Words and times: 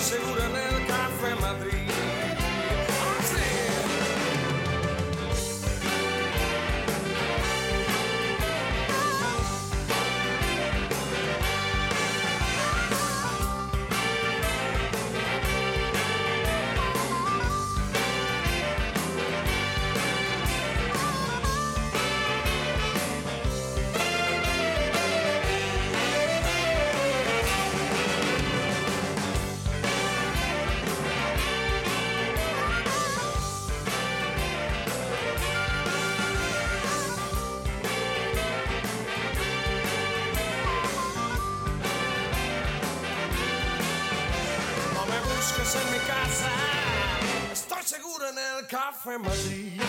Estoy 0.00 0.69
en 45.74 45.92
mi 45.92 45.98
casa, 45.98 46.50
estoy 47.52 47.82
seguro 47.84 48.28
en 48.28 48.36
el 48.38 48.66
Café 48.66 49.18
Madrid. 49.18 49.80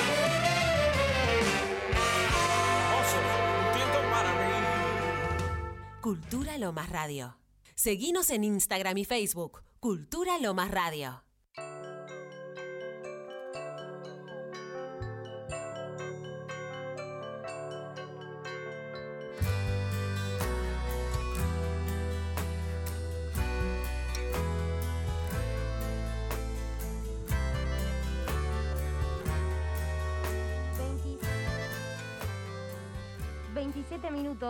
Cultura 6.01 6.57
Lomas 6.57 6.89
Radio. 6.89 7.37
Seguinos 7.75 8.29
en 8.29 8.43
Instagram 8.43 8.97
y 8.97 9.05
Facebook. 9.05 9.63
Cultura 9.79 10.37
Lomas 10.39 10.69
Radio. 10.71 11.23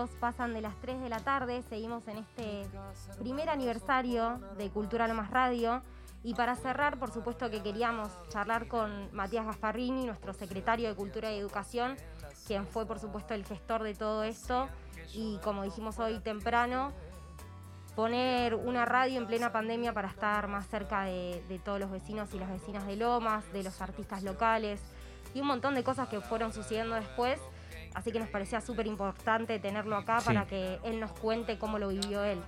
Pasan 0.10 0.54
de 0.54 0.62
las 0.62 0.76
3 0.82 1.02
de 1.02 1.10
la 1.10 1.20
tarde, 1.20 1.62
seguimos 1.70 2.08
en 2.08 2.18
este 2.18 2.68
primer 3.20 3.50
aniversario 3.50 4.40
de 4.58 4.70
Cultura 4.70 5.08
Más 5.14 5.30
Radio 5.30 5.82
y 6.24 6.34
para 6.34 6.56
cerrar, 6.56 6.98
por 6.98 7.12
supuesto 7.12 7.50
que 7.50 7.62
queríamos 7.62 8.10
charlar 8.30 8.68
con 8.68 9.14
Matías 9.14 9.46
Gasparrini, 9.46 10.06
nuestro 10.06 10.34
secretario 10.34 10.90
de 10.90 10.96
Cultura 10.96 11.32
y 11.32 11.38
Educación, 11.38 11.98
quien 12.48 12.68
fue 12.68 12.86
por 12.86 13.00
supuesto 13.00 13.34
el 13.34 13.46
gestor 13.46 13.84
de 13.84 13.94
todo 13.94 14.24
esto 14.24 14.68
y 15.14 15.38
como 15.44 15.64
dijimos 15.64 16.00
hoy 16.00 16.20
temprano, 16.20 16.92
poner 17.96 18.56
una 18.56 18.86
radio 18.86 19.20
en 19.20 19.28
plena 19.28 19.52
pandemia 19.52 19.94
para 19.94 20.08
estar 20.08 20.48
más 20.48 20.68
cerca 20.68 21.04
de 21.04 21.62
todos 21.64 21.80
los 21.80 21.92
vecinos 21.92 22.34
y 22.34 22.40
las 22.40 22.50
vecinas 22.50 22.88
de 22.88 22.96
Lomas, 22.96 23.52
de 23.54 23.64
los 23.64 23.82
artistas 23.82 24.24
locales 24.24 24.82
y 25.34 25.42
un 25.42 25.48
montón 25.48 25.76
de 25.76 25.84
cosas 25.84 26.08
que 26.10 26.22
fueron 26.22 26.54
sucediendo 26.54 26.96
después. 26.96 27.40
Así 27.94 28.12
que 28.12 28.20
nos 28.20 28.30
parecía 28.30 28.62
súper 28.62 28.88
importante 28.88 29.60
tenerlo 29.60 29.96
acá 29.96 30.20
Sí. 30.22 30.28
para 30.28 30.46
que 30.48 30.80
él 30.84 31.00
nos 31.00 31.12
cuente 31.12 31.58
cómo 31.60 31.78
lo 31.78 31.90
vivió 31.90 32.24
él. 32.24 32.40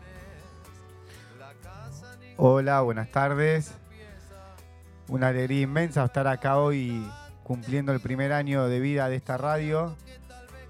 Hola, 2.38 2.82
buenas 2.82 3.10
tardes. 3.12 3.74
Una 5.08 5.28
alegría 5.28 5.62
inmensa 5.62 6.04
estar 6.06 6.28
acá 6.28 6.58
hoy 6.58 7.06
cumpliendo 7.44 7.92
el 7.92 8.00
primer 8.00 8.32
año 8.32 8.68
de 8.68 8.80
vida 8.80 9.10
de 9.10 9.18
esta 9.18 9.38
radio, 9.38 9.96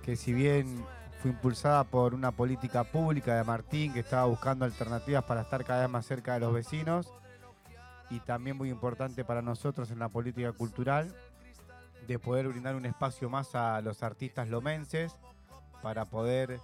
que 0.04 0.16
si 0.16 0.34
bien 0.34 0.84
fue 1.22 1.32
impulsada 1.32 1.84
por 1.84 2.14
una 2.14 2.32
política 2.32 2.84
pública 2.84 3.36
de 3.36 3.44
Martín, 3.44 3.94
que 3.94 4.00
estaba 4.00 4.26
buscando 4.26 4.66
alternativas 4.66 5.24
para 5.24 5.42
estar 5.42 5.64
cada 5.64 5.82
vez 5.82 5.90
más 5.90 6.06
cerca 6.06 6.34
de 6.34 6.40
los 6.42 6.54
vecinos, 6.54 7.14
y 8.10 8.20
también 8.20 8.58
muy 8.58 8.70
importante 8.70 9.24
para 9.24 9.42
nosotros 9.42 9.92
en 9.92 10.00
la 10.00 10.10
política 10.10 10.52
cultural, 10.52 11.16
de 12.08 12.20
poder 12.20 12.48
brindar 12.48 12.76
un 12.76 12.86
espacio 12.86 13.30
más 13.30 13.56
a 13.56 13.82
los 13.82 14.04
artistas 14.04 14.48
lomenses 14.48 15.16
para 15.82 16.06
poder 16.06 16.60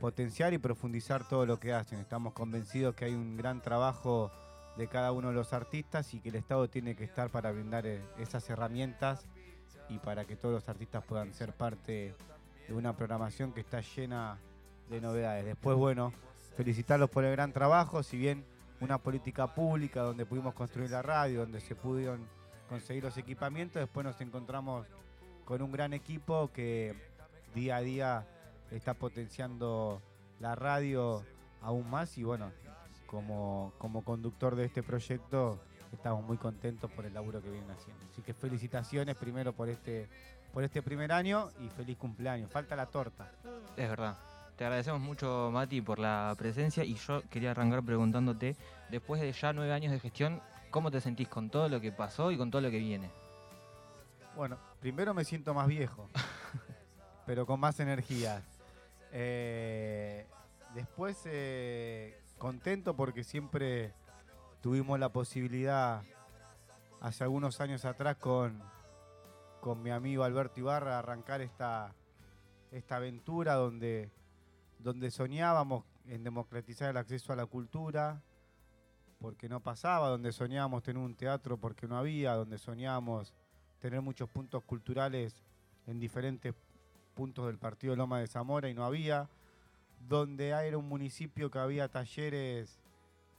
potenciar 0.00 0.52
y 0.52 0.58
profundizar 0.58 1.26
todo 1.26 1.46
lo 1.46 1.58
que 1.58 1.72
hacen. 1.72 1.98
Estamos 1.98 2.32
convencidos 2.32 2.94
que 2.94 3.06
hay 3.06 3.14
un 3.14 3.36
gran 3.36 3.62
trabajo 3.62 4.30
de 4.76 4.88
cada 4.88 5.12
uno 5.12 5.28
de 5.28 5.34
los 5.34 5.52
artistas 5.52 6.12
y 6.14 6.20
que 6.20 6.30
el 6.30 6.34
Estado 6.36 6.68
tiene 6.68 6.96
que 6.96 7.04
estar 7.04 7.30
para 7.30 7.52
brindar 7.52 7.86
eh, 7.86 8.02
esas 8.18 8.48
herramientas 8.50 9.26
y 9.88 9.98
para 9.98 10.24
que 10.24 10.36
todos 10.36 10.54
los 10.54 10.68
artistas 10.68 11.04
puedan 11.04 11.32
ser 11.32 11.52
parte 11.52 12.14
de 12.66 12.74
una 12.74 12.96
programación 12.96 13.52
que 13.52 13.60
está 13.60 13.80
llena 13.80 14.38
de 14.90 15.00
novedades. 15.00 15.44
Después, 15.44 15.76
bueno, 15.76 16.12
felicitarlos 16.56 17.10
por 17.10 17.24
el 17.24 17.32
gran 17.32 17.52
trabajo, 17.52 18.02
si 18.02 18.16
bien 18.16 18.44
una 18.80 18.98
política 18.98 19.54
pública 19.54 20.02
donde 20.02 20.26
pudimos 20.26 20.54
construir 20.54 20.90
la 20.90 21.02
radio, 21.02 21.40
donde 21.40 21.60
se 21.60 21.74
pudieron 21.74 22.26
conseguir 22.68 23.04
los 23.04 23.16
equipamientos, 23.16 23.80
después 23.80 24.04
nos 24.04 24.20
encontramos 24.20 24.86
con 25.44 25.62
un 25.62 25.72
gran 25.72 25.92
equipo 25.92 26.50
que 26.52 26.94
día 27.54 27.76
a 27.76 27.80
día 27.80 28.26
está 28.70 28.94
potenciando 28.94 30.02
la 30.40 30.54
radio 30.54 31.22
aún 31.62 31.88
más 31.88 32.18
y 32.18 32.24
bueno, 32.24 32.50
como, 33.06 33.72
como 33.78 34.02
conductor 34.02 34.56
de 34.56 34.64
este 34.64 34.82
proyecto 34.82 35.60
estamos 35.92 36.24
muy 36.24 36.36
contentos 36.36 36.90
por 36.90 37.06
el 37.06 37.14
laburo 37.14 37.40
que 37.40 37.50
vienen 37.50 37.70
haciendo. 37.70 38.04
Así 38.10 38.22
que 38.22 38.34
felicitaciones 38.34 39.16
primero 39.16 39.52
por 39.52 39.68
este, 39.68 40.08
por 40.52 40.64
este 40.64 40.82
primer 40.82 41.12
año 41.12 41.50
y 41.60 41.68
feliz 41.68 41.96
cumpleaños. 41.96 42.50
Falta 42.50 42.74
la 42.74 42.86
torta. 42.86 43.30
Es 43.76 43.88
verdad. 43.88 44.18
Te 44.56 44.64
agradecemos 44.64 45.00
mucho, 45.00 45.50
Mati, 45.52 45.80
por 45.80 45.98
la 45.98 46.34
presencia 46.38 46.84
y 46.84 46.94
yo 46.94 47.22
quería 47.28 47.50
arrancar 47.50 47.82
preguntándote, 47.82 48.56
después 48.88 49.20
de 49.20 49.32
ya 49.32 49.52
nueve 49.52 49.72
años 49.72 49.92
de 49.92 49.98
gestión, 49.98 50.40
¿cómo 50.74 50.90
te 50.90 51.00
sentís 51.00 51.28
con 51.28 51.50
todo 51.50 51.68
lo 51.68 51.80
que 51.80 51.92
pasó 51.92 52.32
y 52.32 52.36
con 52.36 52.50
todo 52.50 52.60
lo 52.60 52.68
que 52.68 52.80
viene? 52.80 53.08
Bueno, 54.34 54.58
primero 54.80 55.14
me 55.14 55.24
siento 55.24 55.54
más 55.54 55.68
viejo, 55.68 56.08
pero 57.26 57.46
con 57.46 57.60
más 57.60 57.78
energía. 57.78 58.42
Eh, 59.12 60.26
después, 60.74 61.22
eh, 61.26 62.20
contento 62.38 62.96
porque 62.96 63.22
siempre 63.22 63.92
tuvimos 64.62 64.98
la 64.98 65.10
posibilidad, 65.10 66.02
hace 67.00 67.22
algunos 67.22 67.60
años 67.60 67.84
atrás, 67.84 68.16
con, 68.16 68.60
con 69.60 69.80
mi 69.80 69.92
amigo 69.92 70.24
Alberto 70.24 70.58
Ibarra, 70.58 70.98
arrancar 70.98 71.40
esta, 71.40 71.94
esta 72.72 72.96
aventura 72.96 73.54
donde, 73.54 74.10
donde 74.80 75.12
soñábamos 75.12 75.84
en 76.08 76.24
democratizar 76.24 76.90
el 76.90 76.96
acceso 76.96 77.32
a 77.32 77.36
la 77.36 77.46
cultura, 77.46 78.20
porque 79.24 79.48
no 79.48 79.58
pasaba, 79.60 80.10
donde 80.10 80.32
soñábamos 80.32 80.82
tener 80.82 81.02
un 81.02 81.14
teatro 81.14 81.56
porque 81.56 81.88
no 81.88 81.96
había, 81.96 82.34
donde 82.34 82.58
soñábamos 82.58 83.32
tener 83.78 84.02
muchos 84.02 84.28
puntos 84.28 84.62
culturales 84.64 85.42
en 85.86 85.98
diferentes 85.98 86.54
puntos 87.14 87.46
del 87.46 87.56
partido 87.56 87.96
Loma 87.96 88.20
de 88.20 88.26
Zamora 88.26 88.68
y 88.68 88.74
no 88.74 88.84
había, 88.84 89.30
donde 90.06 90.48
era 90.50 90.76
un 90.76 90.86
municipio 90.86 91.50
que 91.50 91.58
había 91.58 91.88
talleres 91.88 92.78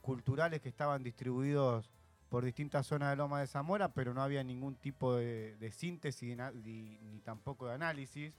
culturales 0.02 0.60
que 0.60 0.68
estaban 0.68 1.04
distribuidos 1.04 1.88
por 2.30 2.44
distintas 2.44 2.84
zonas 2.84 3.10
de 3.10 3.16
Loma 3.16 3.38
de 3.38 3.46
Zamora, 3.46 3.94
pero 3.94 4.12
no 4.12 4.24
había 4.24 4.42
ningún 4.42 4.74
tipo 4.74 5.14
de, 5.14 5.70
síntesis 5.70 6.36
ni, 6.64 6.98
tampoco 7.22 7.68
de 7.68 7.74
análisis 7.74 8.34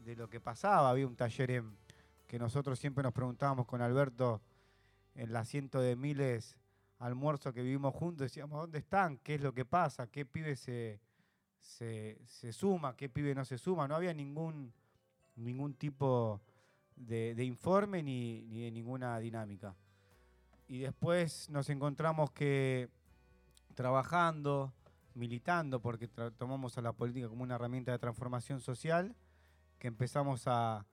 de 0.00 0.14
lo 0.14 0.28
que 0.28 0.40
pasaba. 0.40 0.90
Había 0.90 1.06
un 1.06 1.16
taller 1.16 1.52
en- 1.52 1.74
que 2.28 2.38
nosotros 2.38 2.78
siempre 2.78 3.02
nos 3.02 3.14
preguntábamos 3.14 3.64
con 3.64 3.80
Alberto 3.80 4.42
en 5.14 5.32
la 5.32 5.46
ciento 5.46 5.80
de 5.80 5.96
miles 5.96 6.54
almuerzo 6.98 7.52
que 7.52 7.62
vivimos 7.62 7.94
juntos, 7.94 8.26
decíamos, 8.26 8.60
¿dónde 8.60 8.78
están? 8.78 9.18
¿Qué 9.18 9.34
es 9.34 9.40
lo 9.40 9.52
que 9.52 9.64
pasa? 9.64 10.06
¿Qué 10.06 10.24
pibe 10.24 10.56
se, 10.56 11.00
se, 11.60 12.18
se 12.24 12.52
suma? 12.52 12.96
¿Qué 12.96 13.08
pibe 13.08 13.34
no 13.34 13.44
se 13.44 13.58
suma? 13.58 13.86
No 13.86 13.96
había 13.96 14.14
ningún, 14.14 14.72
ningún 15.36 15.74
tipo 15.74 16.40
de, 16.96 17.34
de 17.34 17.44
informe 17.44 18.02
ni, 18.02 18.42
ni 18.46 18.62
de 18.62 18.70
ninguna 18.70 19.18
dinámica. 19.18 19.74
Y 20.68 20.78
después 20.78 21.48
nos 21.50 21.68
encontramos 21.70 22.30
que 22.32 22.88
trabajando, 23.74 24.72
militando, 25.14 25.80
porque 25.80 26.08
tomamos 26.08 26.78
a 26.78 26.82
la 26.82 26.92
política 26.92 27.28
como 27.28 27.42
una 27.42 27.54
herramienta 27.54 27.92
de 27.92 27.98
transformación 27.98 28.60
social, 28.60 29.14
que 29.78 29.88
empezamos 29.88 30.46
a, 30.46 30.86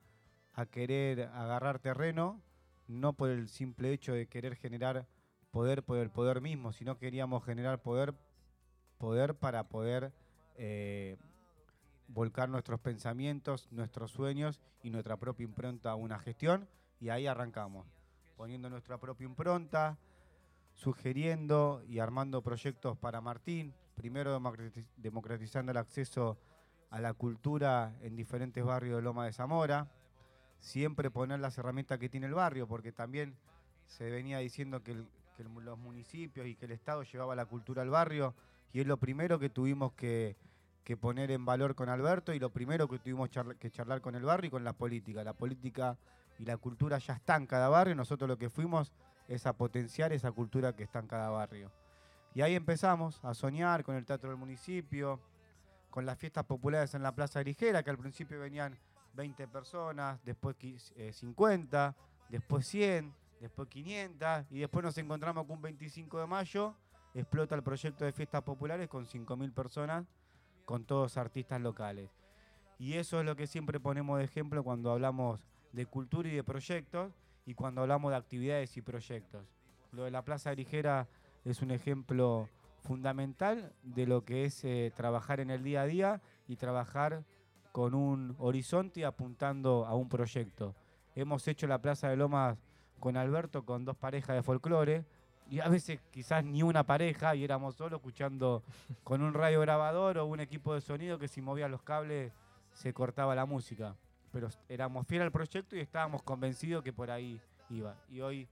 a 0.52 0.66
querer 0.66 1.22
agarrar 1.32 1.78
terreno, 1.78 2.40
no 2.86 3.14
por 3.14 3.30
el 3.30 3.48
simple 3.48 3.92
hecho 3.92 4.12
de 4.12 4.26
querer 4.26 4.54
generar 4.54 5.06
poder 5.54 5.84
por 5.84 5.98
el 5.98 6.10
poder 6.10 6.40
mismo, 6.40 6.72
sino 6.72 6.98
queríamos 6.98 7.44
generar 7.44 7.80
poder, 7.80 8.12
poder 8.98 9.36
para 9.36 9.68
poder 9.68 10.12
eh, 10.56 11.16
volcar 12.08 12.48
nuestros 12.48 12.80
pensamientos, 12.80 13.68
nuestros 13.70 14.10
sueños 14.10 14.60
y 14.82 14.90
nuestra 14.90 15.16
propia 15.16 15.44
impronta 15.44 15.92
a 15.92 15.94
una 15.94 16.18
gestión, 16.18 16.68
y 16.98 17.10
ahí 17.10 17.28
arrancamos, 17.28 17.86
poniendo 18.36 18.68
nuestra 18.68 18.98
propia 18.98 19.26
impronta, 19.26 19.96
sugiriendo 20.72 21.84
y 21.86 22.00
armando 22.00 22.42
proyectos 22.42 22.98
para 22.98 23.20
Martín, 23.20 23.72
primero 23.94 24.36
democratiz- 24.36 24.90
democratizando 24.96 25.70
el 25.70 25.78
acceso 25.78 26.36
a 26.90 27.00
la 27.00 27.14
cultura 27.14 27.94
en 28.02 28.16
diferentes 28.16 28.64
barrios 28.64 28.96
de 28.96 29.02
Loma 29.02 29.26
de 29.26 29.32
Zamora, 29.32 29.86
siempre 30.58 31.12
poner 31.12 31.38
las 31.38 31.56
herramientas 31.58 32.00
que 32.00 32.08
tiene 32.08 32.26
el 32.26 32.34
barrio, 32.34 32.66
porque 32.66 32.90
también 32.90 33.36
se 33.86 34.10
venía 34.10 34.38
diciendo 34.38 34.82
que, 34.82 34.92
el- 34.92 35.06
que 35.36 35.44
los 35.44 35.78
municipios 35.78 36.46
y 36.46 36.54
que 36.54 36.66
el 36.66 36.72
Estado 36.72 37.02
llevaba 37.02 37.34
la 37.34 37.46
cultura 37.46 37.82
al 37.82 37.90
barrio, 37.90 38.34
y 38.72 38.80
es 38.80 38.86
lo 38.86 38.96
primero 38.96 39.38
que 39.38 39.50
tuvimos 39.50 39.92
que, 39.92 40.36
que 40.84 40.96
poner 40.96 41.30
en 41.30 41.44
valor 41.44 41.74
con 41.74 41.88
Alberto 41.88 42.32
y 42.34 42.38
lo 42.38 42.50
primero 42.50 42.88
que 42.88 42.98
tuvimos 42.98 43.30
que 43.58 43.70
charlar 43.70 44.00
con 44.00 44.14
el 44.14 44.22
barrio 44.24 44.48
y 44.48 44.50
con 44.50 44.64
la 44.64 44.72
política. 44.72 45.22
La 45.24 45.32
política 45.34 45.96
y 46.38 46.44
la 46.44 46.56
cultura 46.56 46.98
ya 46.98 47.14
está 47.14 47.36
en 47.36 47.46
cada 47.46 47.68
barrio, 47.68 47.94
nosotros 47.94 48.28
lo 48.28 48.36
que 48.38 48.50
fuimos 48.50 48.92
es 49.28 49.46
a 49.46 49.52
potenciar 49.54 50.12
esa 50.12 50.32
cultura 50.32 50.74
que 50.74 50.82
está 50.82 50.98
en 50.98 51.06
cada 51.06 51.30
barrio. 51.30 51.70
Y 52.34 52.42
ahí 52.42 52.54
empezamos 52.56 53.24
a 53.24 53.32
soñar 53.34 53.84
con 53.84 53.94
el 53.94 54.04
Teatro 54.04 54.28
del 54.30 54.38
Municipio, 54.38 55.20
con 55.90 56.04
las 56.04 56.18
fiestas 56.18 56.44
populares 56.44 56.92
en 56.94 57.02
la 57.04 57.14
Plaza 57.14 57.40
Ligera, 57.42 57.82
que 57.84 57.90
al 57.90 57.98
principio 57.98 58.40
venían 58.40 58.76
20 59.14 59.46
personas, 59.46 60.18
después 60.24 60.56
qui- 60.58 60.92
eh, 60.96 61.12
50, 61.12 61.94
después 62.28 62.66
100, 62.66 63.14
después 63.40 63.68
500, 63.68 64.46
y 64.50 64.60
después 64.60 64.84
nos 64.84 64.96
encontramos 64.98 65.46
con 65.46 65.56
un 65.56 65.62
25 65.62 66.20
de 66.20 66.26
mayo, 66.26 66.74
explota 67.14 67.54
el 67.54 67.62
proyecto 67.62 68.04
de 68.04 68.12
fiestas 68.12 68.42
populares 68.42 68.88
con 68.88 69.06
5.000 69.06 69.52
personas, 69.52 70.06
con 70.64 70.84
todos 70.84 71.16
artistas 71.16 71.60
locales. 71.60 72.10
Y 72.78 72.94
eso 72.94 73.20
es 73.20 73.26
lo 73.26 73.36
que 73.36 73.46
siempre 73.46 73.78
ponemos 73.78 74.18
de 74.18 74.24
ejemplo 74.24 74.64
cuando 74.64 74.90
hablamos 74.90 75.44
de 75.72 75.86
cultura 75.86 76.28
y 76.28 76.34
de 76.34 76.44
proyectos, 76.44 77.12
y 77.46 77.54
cuando 77.54 77.82
hablamos 77.82 78.10
de 78.10 78.16
actividades 78.16 78.76
y 78.76 78.82
proyectos. 78.82 79.46
Lo 79.92 80.04
de 80.04 80.10
la 80.10 80.24
Plaza 80.24 80.52
Ligera 80.54 81.08
es 81.44 81.62
un 81.62 81.70
ejemplo 81.70 82.48
fundamental 82.82 83.72
de 83.82 84.06
lo 84.06 84.24
que 84.24 84.44
es 84.44 84.64
eh, 84.64 84.92
trabajar 84.94 85.40
en 85.40 85.50
el 85.50 85.62
día 85.62 85.82
a 85.82 85.86
día 85.86 86.22
y 86.48 86.56
trabajar 86.56 87.24
con 87.72 87.94
un 87.94 88.34
horizonte 88.38 89.04
apuntando 89.04 89.86
a 89.86 89.94
un 89.94 90.08
proyecto. 90.08 90.74
Hemos 91.14 91.46
hecho 91.48 91.66
la 91.66 91.80
Plaza 91.80 92.08
de 92.08 92.16
Lomas 92.16 92.58
con 93.04 93.18
Alberto 93.18 93.66
con 93.66 93.84
dos 93.84 93.98
parejas 93.98 94.34
de 94.34 94.42
folclore 94.42 95.04
y 95.50 95.60
a 95.60 95.68
veces 95.68 96.00
quizás 96.10 96.42
ni 96.42 96.62
una 96.62 96.84
pareja 96.84 97.34
y 97.34 97.44
éramos 97.44 97.74
solo 97.74 97.96
escuchando 97.96 98.62
con 99.04 99.20
un 99.20 99.34
radio 99.34 99.60
grabador 99.60 100.16
o 100.16 100.24
un 100.24 100.40
equipo 100.40 100.72
de 100.72 100.80
sonido 100.80 101.18
que 101.18 101.28
si 101.28 101.42
movía 101.42 101.68
los 101.68 101.82
cables 101.82 102.32
se 102.72 102.94
cortaba 102.94 103.34
la 103.34 103.44
música. 103.44 103.94
Pero 104.32 104.48
éramos 104.70 105.06
fieles 105.06 105.26
al 105.26 105.32
proyecto 105.32 105.76
y 105.76 105.80
estábamos 105.80 106.22
convencidos 106.22 106.82
que 106.82 106.94
por 106.94 107.10
ahí 107.10 107.38
iba. 107.68 107.94
Y 108.08 108.22
hoy, 108.22 108.48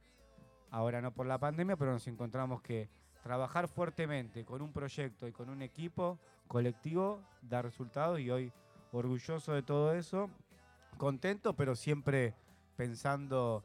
ahora 0.70 1.00
no 1.00 1.14
por 1.14 1.24
la 1.24 1.38
pandemia, 1.38 1.76
pero 1.76 1.90
nos 1.90 2.06
encontramos 2.06 2.60
que 2.60 2.90
trabajar 3.22 3.68
fuertemente 3.68 4.44
con 4.44 4.60
un 4.60 4.70
proyecto 4.70 5.26
y 5.26 5.32
con 5.32 5.48
un 5.48 5.62
equipo 5.62 6.18
colectivo 6.46 7.22
da 7.40 7.62
resultados 7.62 8.20
y 8.20 8.30
hoy 8.30 8.52
orgulloso 8.92 9.54
de 9.54 9.62
todo 9.62 9.94
eso, 9.94 10.28
contento, 10.98 11.54
pero 11.54 11.74
siempre 11.74 12.34
pensando 12.76 13.64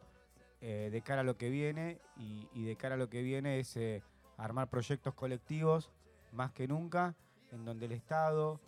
eh, 0.59 0.89
de 0.91 1.01
cara 1.01 1.21
a 1.21 1.23
lo 1.23 1.37
que 1.37 1.49
viene 1.49 1.99
y, 2.17 2.63
de 2.63 2.75
cara 2.75 2.95
a 2.95 2.97
lo 2.97 3.09
que 3.09 3.21
viene 3.21 3.59
es 3.59 3.77
eh, 3.77 4.01
armar 4.37 4.69
proyectos 4.69 5.13
colectivos 5.13 5.91
más 6.31 6.51
que 6.51 6.67
nunca, 6.67 7.15
en 7.51 7.63
donde 7.63 7.85
el 7.85 7.91
Estado, 7.91 8.59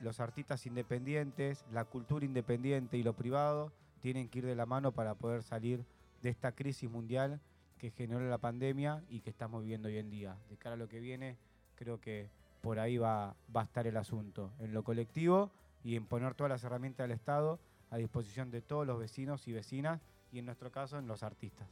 los 0.00 0.20
artistas 0.20 0.66
independientes, 0.66 1.64
la 1.72 1.84
cultura 1.84 2.24
independiente 2.24 2.96
y 2.96 3.02
lo 3.02 3.14
privado 3.14 3.72
tienen 4.00 4.28
que 4.28 4.38
ir 4.38 4.46
de 4.46 4.54
la 4.54 4.66
mano 4.66 4.92
para 4.92 5.14
poder 5.14 5.42
salir 5.42 5.84
de 6.22 6.30
esta 6.30 6.52
crisis 6.52 6.88
mundial 6.88 7.40
que 7.78 7.90
generó 7.90 8.28
la 8.28 8.38
pandemia 8.38 9.02
y 9.08 9.20
que 9.20 9.30
estamos 9.30 9.62
viviendo 9.62 9.88
hoy 9.88 9.98
en 9.98 10.10
día. 10.10 10.36
De 10.48 10.56
cara 10.56 10.74
a 10.74 10.78
lo 10.78 10.88
que 10.88 11.00
viene, 11.00 11.36
creo 11.74 12.00
que 12.00 12.30
por 12.60 12.78
ahí 12.78 12.98
va, 12.98 13.34
va 13.54 13.62
a 13.62 13.64
estar 13.64 13.86
el 13.86 13.96
asunto, 13.96 14.52
en 14.60 14.72
lo 14.72 14.84
colectivo 14.84 15.50
y 15.82 15.96
en 15.96 16.06
poner 16.06 16.34
todas 16.34 16.50
las 16.50 16.64
herramientas 16.64 17.04
del 17.04 17.16
Estado 17.16 17.58
a 17.90 17.96
disposición 17.96 18.50
de 18.50 18.62
todos 18.62 18.86
los 18.86 18.98
vecinos 18.98 19.46
y 19.48 19.52
vecinas 19.52 20.00
y 20.32 20.38
en 20.38 20.46
nuestro 20.46 20.70
caso 20.70 20.98
en 20.98 21.06
los 21.06 21.22
artistas. 21.22 21.68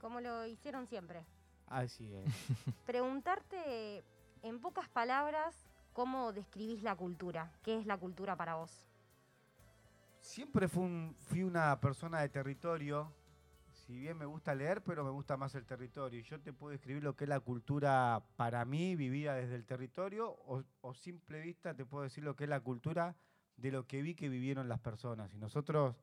Como 0.00 0.20
lo 0.20 0.46
hicieron 0.46 0.86
siempre. 0.86 1.24
Así 1.66 2.12
es. 2.14 2.24
Preguntarte 2.86 4.04
en 4.42 4.60
pocas 4.60 4.88
palabras 4.88 5.54
cómo 5.92 6.32
describís 6.32 6.82
la 6.82 6.94
cultura. 6.96 7.50
¿Qué 7.62 7.78
es 7.78 7.86
la 7.86 7.96
cultura 7.96 8.36
para 8.36 8.56
vos? 8.56 8.86
Siempre 10.20 10.68
fui, 10.68 10.82
un- 10.84 11.14
fui 11.18 11.42
una 11.42 11.78
persona 11.80 12.20
de 12.20 12.28
territorio, 12.28 13.12
si 13.72 13.96
bien 13.98 14.16
me 14.16 14.24
gusta 14.24 14.54
leer, 14.54 14.82
pero 14.82 15.04
me 15.04 15.10
gusta 15.10 15.36
más 15.36 15.54
el 15.54 15.66
territorio. 15.66 16.18
Y 16.18 16.22
yo 16.22 16.40
te 16.40 16.52
puedo 16.52 16.72
describir 16.72 17.02
lo 17.02 17.14
que 17.14 17.24
es 17.24 17.28
la 17.28 17.40
cultura 17.40 18.22
para 18.36 18.64
mí, 18.64 18.96
vivida 18.96 19.34
desde 19.34 19.54
el 19.54 19.64
territorio, 19.66 20.30
o, 20.46 20.62
o 20.80 20.94
simple 20.94 21.40
vista 21.40 21.74
te 21.74 21.84
puedo 21.84 22.04
decir 22.04 22.24
lo 22.24 22.36
que 22.36 22.44
es 22.44 22.50
la 22.50 22.60
cultura 22.60 23.14
de 23.56 23.70
lo 23.70 23.86
que 23.86 24.02
vi 24.02 24.14
que 24.14 24.28
vivieron 24.28 24.68
las 24.68 24.80
personas. 24.80 25.32
Y 25.34 25.36
nosotros 25.36 25.94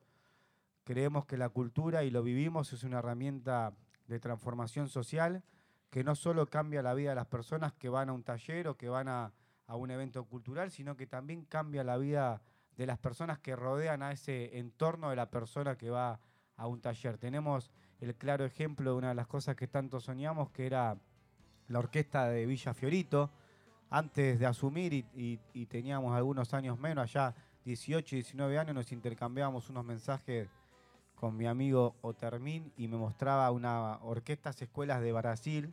creemos 0.84 1.26
que 1.26 1.36
la 1.36 1.48
cultura, 1.48 2.04
y 2.04 2.10
lo 2.10 2.22
vivimos, 2.22 2.72
es 2.72 2.84
una 2.84 2.98
herramienta 2.98 3.72
de 4.06 4.20
transformación 4.20 4.88
social 4.88 5.42
que 5.90 6.04
no 6.04 6.14
solo 6.14 6.46
cambia 6.46 6.82
la 6.82 6.94
vida 6.94 7.10
de 7.10 7.16
las 7.16 7.26
personas 7.26 7.72
que 7.74 7.88
van 7.88 8.08
a 8.08 8.12
un 8.12 8.22
taller 8.22 8.68
o 8.68 8.76
que 8.76 8.88
van 8.88 9.08
a, 9.08 9.32
a 9.66 9.76
un 9.76 9.90
evento 9.90 10.24
cultural, 10.24 10.70
sino 10.70 10.96
que 10.96 11.06
también 11.06 11.44
cambia 11.44 11.84
la 11.84 11.98
vida 11.98 12.42
de 12.76 12.86
las 12.86 12.98
personas 12.98 13.38
que 13.38 13.56
rodean 13.56 14.02
a 14.02 14.12
ese 14.12 14.58
entorno 14.58 15.10
de 15.10 15.16
la 15.16 15.30
persona 15.30 15.76
que 15.76 15.90
va 15.90 16.20
a 16.56 16.66
un 16.66 16.80
taller. 16.80 17.18
Tenemos 17.18 17.70
el 18.00 18.14
claro 18.14 18.44
ejemplo 18.44 18.92
de 18.92 18.96
una 18.98 19.08
de 19.10 19.14
las 19.14 19.26
cosas 19.26 19.56
que 19.56 19.68
tanto 19.68 20.00
soñamos, 20.00 20.50
que 20.50 20.66
era 20.66 20.96
la 21.68 21.78
orquesta 21.78 22.28
de 22.28 22.46
Villa 22.46 22.74
Fiorito. 22.74 23.30
Antes 23.90 24.38
de 24.38 24.46
asumir 24.46 25.04
y, 25.14 25.66
teníamos 25.66 26.14
algunos 26.14 26.54
años 26.54 26.78
menos, 26.78 27.02
allá 27.04 27.34
18, 27.64 28.16
19 28.16 28.58
años, 28.58 28.74
nos 28.74 28.90
intercambiábamos 28.90 29.68
unos 29.68 29.84
mensajes 29.84 30.48
con 31.22 31.36
mi 31.36 31.46
amigo 31.46 31.94
Otermín 32.00 32.72
y 32.76 32.88
me 32.88 32.96
mostraba 32.96 33.48
una 33.52 33.98
orquestas 34.02 34.60
escuelas 34.60 35.00
de 35.00 35.12
Brasil, 35.12 35.72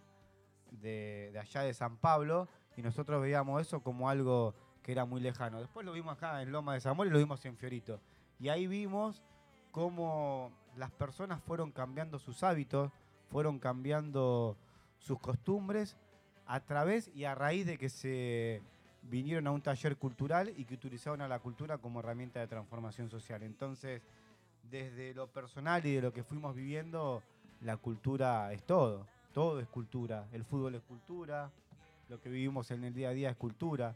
de, 0.70 1.36
allá 1.42 1.64
de 1.64 1.74
San 1.74 1.98
Pablo, 1.98 2.48
y 2.78 2.84
nosotros 2.84 3.20
veíamos 3.20 3.60
eso 3.60 3.82
como 3.82 4.12
algo 4.12 4.54
que 4.84 4.92
era 4.92 5.06
muy 5.06 5.20
lejano. 5.20 5.60
Después 5.60 5.88
lo 5.88 5.94
vimos 5.94 6.16
acá 6.16 6.44
en 6.44 6.52
Loma 6.52 6.76
de 6.76 6.82
Zamora 6.82 7.10
y 7.10 7.14
lo 7.14 7.18
vimos 7.18 7.44
en 7.46 7.58
Fiorito. 7.58 8.00
Y 8.40 8.50
ahí 8.50 8.68
vimos 8.68 9.24
cómo 9.72 10.52
las 10.78 10.92
personas 10.92 11.42
fueron 11.42 11.72
cambiando 11.72 12.20
sus 12.20 12.44
hábitos, 12.44 12.92
fueron 13.32 13.58
cambiando 13.58 14.56
sus 15.00 15.18
costumbres 15.18 15.98
a 16.46 16.60
través 16.60 17.10
y 17.16 17.24
a 17.24 17.34
raíz 17.34 17.66
de 17.66 17.80
que 17.80 17.90
se 17.90 18.62
vinieron 19.02 19.48
a 19.48 19.52
un 19.52 19.64
taller 19.64 19.98
cultural 19.98 20.54
y 20.56 20.66
que 20.66 20.76
utilizaron 20.76 21.22
a 21.22 21.28
la 21.28 21.40
cultura 21.40 21.80
como 21.80 22.02
herramienta 22.02 22.40
de 22.40 22.46
transformación 22.46 23.10
social. 23.10 23.42
Entonces, 23.42 24.04
desde 24.70 25.14
lo 25.14 25.28
personal 25.28 25.86
y 25.86 25.96
de 25.96 26.02
lo 26.02 26.14
que 26.14 26.24
fuimos 26.24 26.56
viviendo, 26.56 27.24
la 27.62 27.78
cultura 27.78 28.52
es 28.54 28.64
todo. 28.64 29.06
Todo 29.34 29.60
es 29.60 29.68
cultura. 29.68 30.28
El 30.32 30.44
fútbol 30.44 30.76
es 30.76 30.82
cultura, 30.84 31.52
lo 32.10 32.20
que 32.20 32.30
vivimos 32.30 32.72
en 32.72 32.84
el 32.84 32.94
día 32.94 33.10
a 33.10 33.14
día 33.14 33.30
es 33.30 33.36
cultura. 33.36 33.96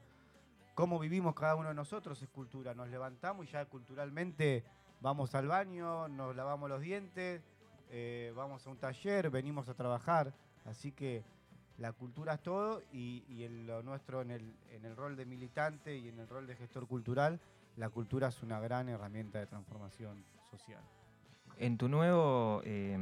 Cómo 0.75 0.99
vivimos 0.99 1.35
cada 1.35 1.55
uno 1.55 1.69
de 1.69 1.75
nosotros 1.75 2.21
es 2.21 2.29
cultura. 2.29 2.73
Nos 2.73 2.89
levantamos 2.89 3.47
y 3.47 3.51
ya 3.51 3.65
culturalmente 3.65 4.63
vamos 5.01 5.35
al 5.35 5.47
baño, 5.47 6.07
nos 6.07 6.35
lavamos 6.35 6.69
los 6.69 6.81
dientes, 6.81 7.41
eh, 7.89 8.31
vamos 8.35 8.65
a 8.65 8.69
un 8.69 8.77
taller, 8.77 9.29
venimos 9.29 9.67
a 9.69 9.73
trabajar. 9.73 10.33
Así 10.65 10.91
que 10.91 11.23
la 11.77 11.91
cultura 11.91 12.35
es 12.35 12.41
todo 12.41 12.81
y, 12.91 13.43
en 13.43 13.67
lo 13.67 13.81
nuestro 13.81 14.21
en 14.21 14.31
el, 14.31 14.55
en 14.71 14.85
el 14.85 14.95
rol 14.95 15.15
de 15.15 15.25
militante 15.25 15.97
y 15.97 16.09
en 16.09 16.19
el 16.19 16.27
rol 16.27 16.47
de 16.47 16.55
gestor 16.55 16.87
cultural, 16.87 17.39
la 17.75 17.89
cultura 17.89 18.27
es 18.27 18.43
una 18.43 18.59
gran 18.59 18.89
herramienta 18.89 19.39
de 19.39 19.47
transformación 19.47 20.23
social. 20.57 20.81
En 21.57 21.77
tu 21.77 21.87
nuevo 21.87 22.61
eh, 22.63 22.97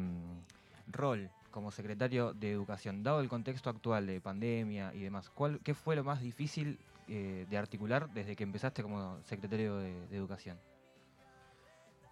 rol 0.88 1.30
como 1.52 1.72
secretario 1.72 2.34
de 2.34 2.52
Educación, 2.52 3.04
dado 3.04 3.20
el 3.20 3.28
contexto 3.28 3.70
actual 3.70 4.08
de 4.08 4.22
pandemia 4.22 4.94
y 4.94 5.02
demás, 5.02 5.30
¿cuál, 5.30 5.60
¿qué 5.64 5.74
fue 5.74 5.96
lo 5.96 6.04
más 6.04 6.22
difícil 6.22 6.80
eh, 7.08 7.46
de 7.50 7.58
articular 7.58 8.10
desde 8.10 8.36
que 8.38 8.44
empezaste 8.44 8.82
como 8.84 9.22
secretario 9.24 9.78
de, 9.78 10.08
de 10.08 10.18
Educación? 10.18 10.58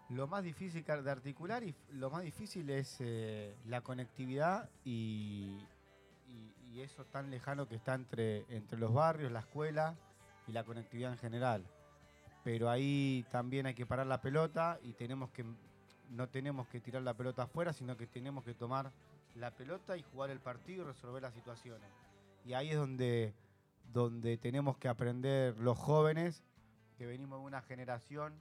Lo 0.10 0.28
más 0.28 0.44
difícil 0.44 0.84
de 0.84 1.12
articular 1.12 1.64
y 1.64 1.74
lo 1.94 2.10
más 2.10 2.24
difícil 2.24 2.70
es 2.70 2.98
eh, 3.00 3.54
la 3.68 3.82
conectividad 3.82 4.68
y, 4.84 5.56
y- 6.28 6.54
y 6.74 6.82
eso 6.82 7.06
tan 7.06 7.30
lejano 7.30 7.68
que 7.68 7.76
está 7.76 7.94
entre, 7.94 8.44
entre 8.50 8.78
los 8.80 8.92
barrios, 8.94 9.32
la 9.32 9.40
escuela 9.42 9.96
y 10.48 10.52
la 10.52 10.64
conectividad 10.64 11.12
en 11.12 11.18
general. 11.20 11.64
Pero 12.52 12.68
ahí 12.68 13.24
también 13.30 13.68
hay 13.68 13.76
que 13.76 13.86
parar 13.86 14.08
la 14.08 14.22
pelota 14.22 14.80
y 14.82 14.94
tenemos 14.94 15.30
que 15.30 15.46
no 16.10 16.30
tenemos 16.30 16.68
que 16.68 16.80
tirar 16.80 17.04
la 17.04 17.14
pelota 17.14 17.44
afuera, 17.44 17.74
sino 17.74 17.96
que 17.96 18.08
tenemos 18.08 18.44
que 18.44 18.56
tomar 18.56 18.92
la 19.36 19.52
pelota 19.52 19.96
y 19.96 20.02
jugar 20.02 20.32
el 20.32 20.40
partido 20.40 20.82
y 20.84 20.88
resolver 20.88 21.22
las 21.22 21.36
situaciones. 21.36 21.88
Y 22.44 22.54
ahí 22.54 22.72
es 22.72 22.76
donde, 22.76 23.36
donde 23.94 24.38
tenemos 24.38 24.80
que 24.80 24.88
aprender 24.88 25.60
los 25.60 25.78
jóvenes, 25.78 26.42
que 26.98 27.06
venimos 27.06 27.40
de 27.40 27.46
una 27.46 27.62
generación 27.62 28.34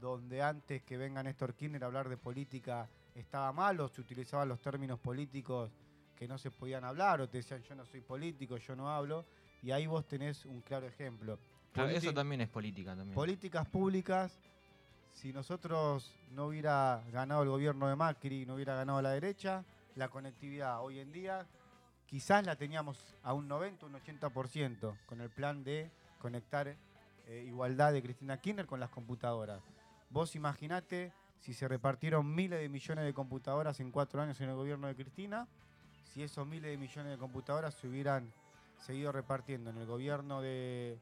donde 0.00 0.42
antes 0.42 0.82
que 0.82 0.98
venga 0.98 1.22
Néstor 1.22 1.54
Kirchner 1.54 1.82
a 1.82 1.86
hablar 1.86 2.10
de 2.10 2.18
política 2.18 2.90
estaba 3.14 3.50
mal 3.54 3.80
o 3.80 3.88
se 3.88 4.02
utilizaban 4.02 4.50
los 4.50 4.60
términos 4.60 5.00
políticos 5.00 5.72
que 6.14 6.28
no 6.28 6.36
se 6.36 6.50
podían 6.50 6.84
hablar 6.84 7.22
o 7.22 7.28
te 7.30 7.38
decían 7.38 7.62
yo 7.62 7.74
no 7.74 7.86
soy 7.86 8.02
político, 8.02 8.58
yo 8.58 8.76
no 8.76 8.90
hablo, 8.90 9.24
y 9.62 9.70
ahí 9.70 9.86
vos 9.86 10.06
tenés 10.06 10.44
un 10.44 10.60
claro 10.60 10.86
ejemplo. 10.86 11.38
Eso 11.76 12.14
también 12.14 12.40
es 12.40 12.48
política 12.48 12.96
también. 12.96 13.14
Políticas 13.14 13.66
públicas, 13.68 14.38
si 15.12 15.32
nosotros 15.32 16.14
no 16.30 16.46
hubiera 16.46 17.02
ganado 17.12 17.42
el 17.42 17.48
gobierno 17.48 17.88
de 17.88 17.96
Macri, 17.96 18.46
no 18.46 18.54
hubiera 18.54 18.74
ganado 18.74 19.00
la 19.02 19.10
derecha, 19.10 19.64
la 19.94 20.08
conectividad 20.08 20.82
hoy 20.82 21.00
en 21.00 21.12
día 21.12 21.46
quizás 22.06 22.44
la 22.46 22.56
teníamos 22.56 23.16
a 23.22 23.32
un 23.32 23.48
90, 23.48 23.86
un 23.86 23.94
80% 23.94 24.96
con 25.06 25.20
el 25.20 25.30
plan 25.30 25.64
de 25.64 25.90
conectar 26.20 26.76
eh, 27.26 27.44
igualdad 27.46 27.92
de 27.92 28.02
Cristina 28.02 28.40
Kirchner 28.40 28.66
con 28.66 28.80
las 28.80 28.90
computadoras. 28.90 29.62
Vos 30.10 30.36
imaginate 30.36 31.12
si 31.40 31.52
se 31.52 31.68
repartieron 31.68 32.34
miles 32.34 32.60
de 32.60 32.68
millones 32.68 33.04
de 33.04 33.12
computadoras 33.12 33.80
en 33.80 33.90
cuatro 33.90 34.22
años 34.22 34.40
en 34.40 34.48
el 34.48 34.54
gobierno 34.54 34.86
de 34.86 34.94
Cristina, 34.94 35.46
si 36.12 36.22
esos 36.22 36.46
miles 36.46 36.70
de 36.70 36.78
millones 36.78 37.12
de 37.12 37.18
computadoras 37.18 37.74
se 37.74 37.88
hubieran 37.88 38.32
seguido 38.78 39.12
repartiendo 39.12 39.70
en 39.70 39.78
el 39.78 39.86
gobierno 39.86 40.40
de, 40.40 40.98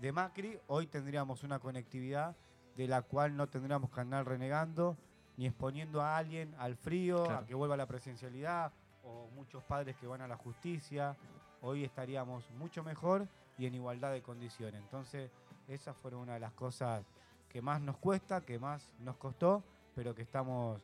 de 0.00 0.12
Macri, 0.12 0.58
hoy 0.68 0.86
tendríamos 0.86 1.42
una 1.42 1.58
conectividad 1.58 2.36
de 2.76 2.86
la 2.86 3.02
cual 3.02 3.36
no 3.36 3.48
tendríamos 3.48 3.90
que 3.90 4.00
andar 4.00 4.26
renegando 4.26 4.96
ni 5.36 5.46
exponiendo 5.46 6.00
a 6.00 6.16
alguien 6.16 6.54
al 6.58 6.76
frío, 6.76 7.24
Claro. 7.24 7.38
a 7.40 7.46
que 7.46 7.54
vuelva 7.54 7.74
a 7.74 7.78
la 7.78 7.86
presencialidad, 7.86 8.72
o 9.04 9.28
muchos 9.34 9.62
padres 9.64 9.96
que 9.96 10.06
van 10.06 10.20
a 10.20 10.28
la 10.28 10.36
justicia. 10.36 11.16
Hoy 11.62 11.84
estaríamos 11.84 12.48
mucho 12.52 12.82
mejor 12.82 13.26
y 13.56 13.66
en 13.66 13.74
igualdad 13.74 14.12
de 14.12 14.22
condiciones. 14.22 14.80
Entonces, 14.82 15.30
esas 15.68 15.96
fueron 15.96 16.20
una 16.20 16.34
de 16.34 16.40
las 16.40 16.52
cosas 16.52 17.04
que 17.48 17.62
más 17.62 17.80
nos 17.80 17.96
cuesta, 17.96 18.40
que 18.42 18.58
más 18.58 18.92
nos 19.00 19.16
costó, 19.16 19.62
pero 19.94 20.14
que 20.14 20.22
estamos 20.22 20.80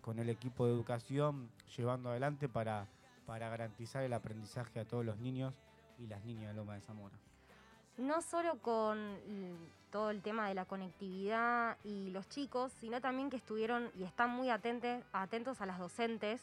con 0.00 0.18
el 0.18 0.28
equipo 0.28 0.66
de 0.66 0.72
educación 0.72 1.50
llevando 1.76 2.10
adelante 2.10 2.48
para, 2.48 2.86
para 3.26 3.48
garantizar 3.48 4.04
el 4.04 4.12
aprendizaje 4.12 4.78
a 4.80 4.84
todos 4.84 5.04
los 5.04 5.18
niños 5.18 5.54
y 5.98 6.06
las 6.06 6.24
niñas 6.24 6.48
de 6.48 6.54
Loma 6.54 6.74
de 6.74 6.80
Zamora. 6.82 7.16
No 7.98 8.20
solo 8.20 8.58
con 8.60 9.18
todo 9.90 10.10
el 10.10 10.20
tema 10.20 10.48
de 10.48 10.54
la 10.54 10.66
conectividad 10.66 11.78
y 11.82 12.10
los 12.10 12.28
chicos, 12.28 12.70
sino 12.80 13.00
también 13.00 13.30
que 13.30 13.36
estuvieron 13.38 13.90
y 13.98 14.04
están 14.04 14.28
muy 14.28 14.50
atentes, 14.50 15.02
atentos 15.14 15.62
a 15.62 15.66
las 15.66 15.78
docentes. 15.78 16.42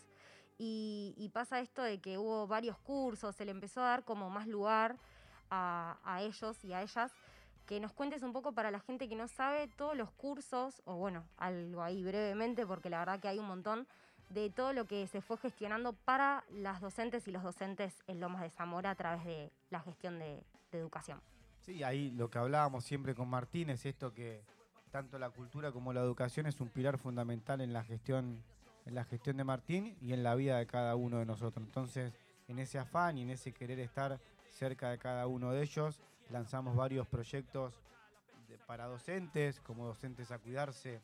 Y, 0.58 1.30
pasa 1.34 1.60
esto 1.60 1.84
de 1.84 2.00
que 2.00 2.18
hubo 2.18 2.48
varios 2.48 2.78
cursos, 2.80 3.36
se 3.36 3.46
le 3.46 3.52
empezó 3.52 3.82
a 3.82 3.90
dar 3.90 4.04
como 4.04 4.30
más 4.30 4.48
lugar 4.48 4.98
a, 5.52 6.20
ellos 6.22 6.64
y 6.64 6.74
a 6.74 6.82
ellas. 6.82 7.12
Que 7.68 7.80
nos 7.80 7.94
cuentes 7.94 8.24
un 8.24 8.34
poco 8.34 8.54
para 8.54 8.72
la 8.72 8.80
gente 8.80 9.08
que 9.08 9.16
no 9.16 9.28
sabe 9.28 9.68
todos 9.68 9.96
los 9.96 10.10
cursos, 10.12 10.82
o 10.86 10.96
bueno, 10.96 11.24
algo 11.38 11.84
ahí 11.84 12.04
brevemente, 12.04 12.66
porque 12.66 12.90
la 12.90 13.00
verdad 13.00 13.20
que 13.20 13.28
hay 13.28 13.38
un 13.40 13.48
montón, 13.48 13.88
de 14.30 14.50
todo 14.50 14.74
lo 14.74 14.86
que 14.86 15.06
se 15.08 15.22
fue 15.22 15.38
gestionando 15.38 15.94
para 15.94 16.44
las 16.50 16.82
docentes 16.82 17.28
y 17.28 17.32
los 17.32 17.44
docentes 17.44 17.94
en 18.08 18.20
Lomas 18.20 18.42
de 18.42 18.50
Zamora 18.50 18.90
a 18.90 18.96
través 18.96 19.24
de 19.26 19.52
la 19.70 19.80
gestión 19.82 20.18
de 20.18 20.44
educación. 20.72 21.22
Sí, 21.64 21.82
ahí 21.82 22.12
lo 22.12 22.30
que 22.30 22.40
hablábamos 22.40 22.84
siempre 22.84 23.16
con 23.16 23.30
Martín 23.30 23.70
es 23.70 23.86
esto 23.86 24.14
que 24.14 24.44
tanto 24.92 25.18
la 25.18 25.30
cultura 25.30 25.72
como 25.72 25.94
la 25.94 26.02
educación 26.02 26.46
es 26.46 26.60
un 26.60 26.68
pilar 26.68 26.98
fundamental 26.98 27.62
en 27.62 27.72
la 27.72 27.86
gestión, 27.86 28.44
en 28.86 28.96
la 28.96 29.06
gestión 29.06 29.38
de 29.38 29.46
Martín 29.46 29.96
y 30.02 30.12
en 30.12 30.24
la 30.24 30.36
vida 30.36 30.58
de 30.58 30.68
cada 30.68 30.98
uno 30.98 31.20
de 31.20 31.26
nosotros. 31.26 31.66
Entonces, 31.66 32.12
en 32.50 32.60
ese 32.60 32.80
afán 32.80 33.18
y 33.18 33.22
en 33.22 33.30
ese 33.30 33.54
querer 33.54 33.80
estar 33.80 34.20
cerca 34.50 34.90
de 34.90 34.98
cada 34.98 35.26
uno 35.28 35.54
de 35.54 35.64
ellos, 35.64 36.02
lanzamos 36.30 36.76
varios 36.76 37.08
proyectos 37.08 37.80
para 38.68 38.88
docentes, 38.88 39.62
como 39.62 39.86
docentes 39.86 40.32
a 40.32 40.40
cuidarse, 40.40 41.02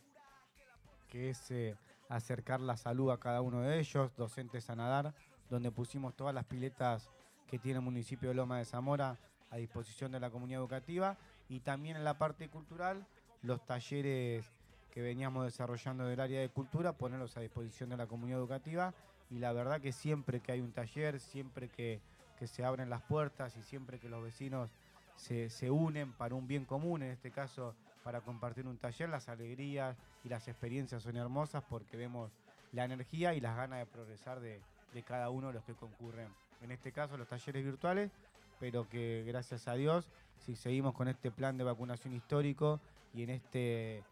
que 1.08 1.30
es 1.30 1.52
eh, 1.52 1.78
acercar 2.10 2.60
la 2.60 2.76
salud 2.76 3.12
a 3.12 3.18
cada 3.18 3.40
uno 3.42 3.62
de 3.62 3.80
ellos, 3.80 4.14
docentes 4.18 4.70
a 4.70 4.76
nadar, 4.76 5.16
donde 5.50 5.72
pusimos 5.72 6.18
todas 6.18 6.36
las 6.36 6.44
piletas 6.44 7.10
que 7.48 7.60
tiene 7.60 7.80
el 7.80 7.86
municipio 7.86 8.28
de 8.28 8.36
Loma 8.36 8.58
de 8.58 8.66
Zamora 8.66 9.18
a 9.52 9.58
disposición 9.58 10.12
de 10.12 10.20
la 10.20 10.30
comunidad 10.30 10.62
educativa 10.62 11.18
y 11.48 11.60
también 11.60 11.98
en 11.98 12.04
la 12.04 12.18
parte 12.18 12.50
cultural 12.50 13.06
los 13.42 13.66
talleres 13.66 14.46
que 14.92 15.02
veníamos 15.02 15.46
desarrollando 15.46 16.06
del 16.06 16.20
área 16.20 16.42
de 16.42 16.50
cultura, 16.50 16.94
ponerlos 16.94 17.38
a 17.38 17.42
disposición 17.42 17.90
de 17.90 17.98
la 17.98 18.08
comunidad 18.08 18.40
educativa 18.40 18.94
y 19.30 19.40
la 19.40 19.54
verdad 19.54 19.82
que 19.82 19.92
siempre 19.92 20.40
que 20.40 20.52
hay 20.52 20.62
un 20.62 20.72
taller, 20.72 21.20
siempre 21.20 21.70
que, 21.70 22.02
que 22.38 22.48
se 22.48 22.64
abren 22.64 22.90
las 22.90 23.02
puertas 23.04 23.56
y 23.58 23.62
siempre 23.62 24.00
que 24.00 24.10
los 24.10 24.24
vecinos 24.24 24.72
se, 25.16 25.50
se 25.50 25.70
unen 25.70 26.14
para 26.14 26.36
un 26.36 26.48
bien 26.48 26.66
común, 26.66 27.04
en 27.04 27.12
este 27.12 27.32
caso 27.32 27.76
para 28.04 28.22
compartir 28.22 28.66
un 28.66 28.78
taller, 28.78 29.10
las 29.10 29.30
alegrías 29.30 29.96
y 30.24 30.30
las 30.30 30.48
experiencias 30.48 31.04
son 31.04 31.18
hermosas 31.18 31.64
porque 31.70 31.98
vemos 31.98 32.32
la 32.72 32.86
energía 32.86 33.34
y 33.34 33.42
las 33.42 33.56
ganas 33.56 33.80
de 33.80 33.86
progresar 33.86 34.40
de, 34.40 34.62
de 34.94 35.04
cada 35.04 35.30
uno 35.30 35.48
de 35.48 35.54
los 35.54 35.64
que 35.64 35.74
concurren. 35.74 36.34
En 36.62 36.72
este 36.72 36.92
caso 36.92 37.18
los 37.18 37.28
talleres 37.28 37.64
virtuales, 37.64 38.12
pero 38.60 38.88
que 38.88 39.24
gracias 39.26 39.68
a 39.68 39.74
Dios, 39.74 40.10
si 40.38 40.56
seguimos 40.56 40.94
con 40.94 41.08
este 41.08 41.32
plan 41.32 41.58
de 41.58 41.64
vacunación 41.64 42.14
histórico 42.14 42.80
y 43.14 43.24
en 43.24 43.30
este 43.32 44.04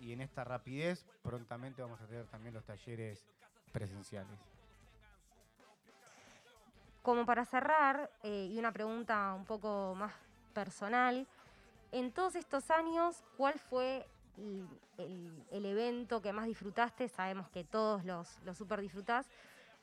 y, 0.00 0.12
en 0.12 0.20
esta 0.20 0.44
rapidez, 0.44 1.04
prontamente 1.22 1.82
vamos 1.82 2.00
a 2.00 2.06
tener 2.06 2.26
también 2.26 2.54
los 2.54 2.64
talleres 2.64 3.24
presenciales. 3.72 4.38
Como 7.02 7.26
para 7.26 7.44
cerrar, 7.44 8.10
eh, 8.22 8.48
y 8.52 8.58
una 8.58 8.70
pregunta 8.70 9.34
un 9.34 9.44
poco 9.44 9.94
más 9.96 10.12
personal, 10.54 11.26
en 11.90 12.12
todos 12.12 12.36
estos 12.36 12.70
años, 12.70 13.24
¿cuál 13.36 13.58
fue 13.58 14.06
el 14.36 15.66
evento 15.66 16.22
que 16.22 16.32
más 16.32 16.46
disfrutaste? 16.46 17.08
Sabemos 17.08 17.48
que 17.50 17.64
todos 17.64 18.04
los, 18.04 18.38
los 18.44 18.56
super 18.56 18.80
disfrutás. 18.80 19.26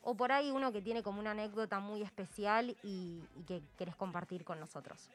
O 0.01 0.15
por 0.15 0.31
ahí 0.31 0.51
uno 0.51 0.71
que 0.71 0.81
tiene 0.81 1.03
como 1.03 1.19
una 1.19 1.31
anécdota 1.31 1.79
muy 1.79 2.01
especial 2.01 2.75
y, 2.83 3.21
que 3.47 3.61
querés 3.77 3.95
compartir 3.95 4.43
con 4.43 4.59
nosotros. 4.59 5.09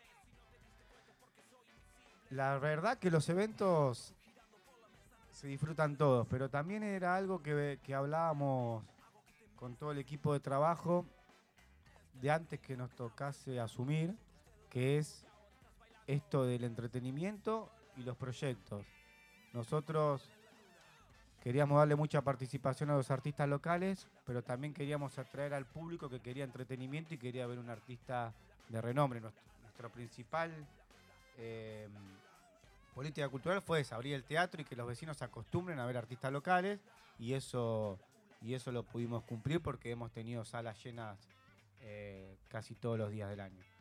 La 2.30 2.58
verdad 2.58 2.98
que 2.98 3.10
los 3.10 3.28
eventos 3.28 4.14
se 5.32 5.46
disfrutan 5.46 5.96
todos, 5.96 6.26
pero 6.28 6.48
también 6.48 6.82
era 6.82 7.16
algo 7.16 7.42
que, 7.42 7.78
que 7.82 7.94
hablábamos 7.94 8.84
con 9.56 9.76
todo 9.76 9.92
el 9.92 9.98
equipo 9.98 10.32
de 10.32 10.40
trabajo 10.40 11.06
de 12.20 12.30
antes 12.30 12.60
que 12.60 12.76
nos 12.76 12.90
tocase 12.94 13.60
asumir, 13.60 14.14
que 14.70 14.98
es 14.98 15.24
esto 16.06 16.44
del 16.44 16.64
entretenimiento 16.64 17.70
y 17.96 18.02
los 18.02 18.16
proyectos. 18.16 18.84
Nosotros 19.52 20.30
queríamos 21.44 21.76
darle 21.78 21.94
mucha 21.94 22.22
participación 22.22 22.88
a 22.90 22.96
los 22.96 23.10
artistas 23.10 23.46
locales, 23.46 24.08
pero 24.24 24.42
también 24.42 24.72
queríamos 24.72 25.18
atraer 25.18 25.52
al 25.52 25.66
público 25.66 26.08
que 26.08 26.20
quería 26.20 26.42
entretenimiento 26.42 27.12
y 27.12 27.18
quería 27.18 27.46
ver 27.46 27.58
un 27.58 27.68
artista 27.68 28.32
de 28.70 28.80
renombre. 28.80 29.20
Nuestro, 29.20 29.90
principal 29.90 30.50
eh, 31.36 31.86
política 32.94 33.28
cultural 33.28 33.60
fue 33.60 33.80
esa, 33.80 33.96
abrir 33.96 34.14
el 34.14 34.24
teatro 34.24 34.62
y 34.62 34.64
que 34.64 34.74
los 34.74 34.86
vecinos 34.86 35.18
se 35.18 35.24
acostumbren 35.26 35.78
a 35.78 35.84
ver 35.84 35.98
artistas 35.98 36.32
locales 36.32 36.80
y 37.18 37.34
eso, 37.34 37.98
y 38.40 38.54
eso 38.54 38.72
lo 38.72 38.82
pudimos 38.82 39.22
cumplir 39.24 39.60
porque 39.60 39.90
hemos 39.90 40.12
tenido 40.12 40.46
salas 40.46 40.82
llenas 40.82 41.18
eh, 41.82 42.38
casi 42.48 42.74
todos 42.74 42.96
los 42.96 43.10
días 43.10 43.28
del 43.28 43.40
año. 43.40 43.73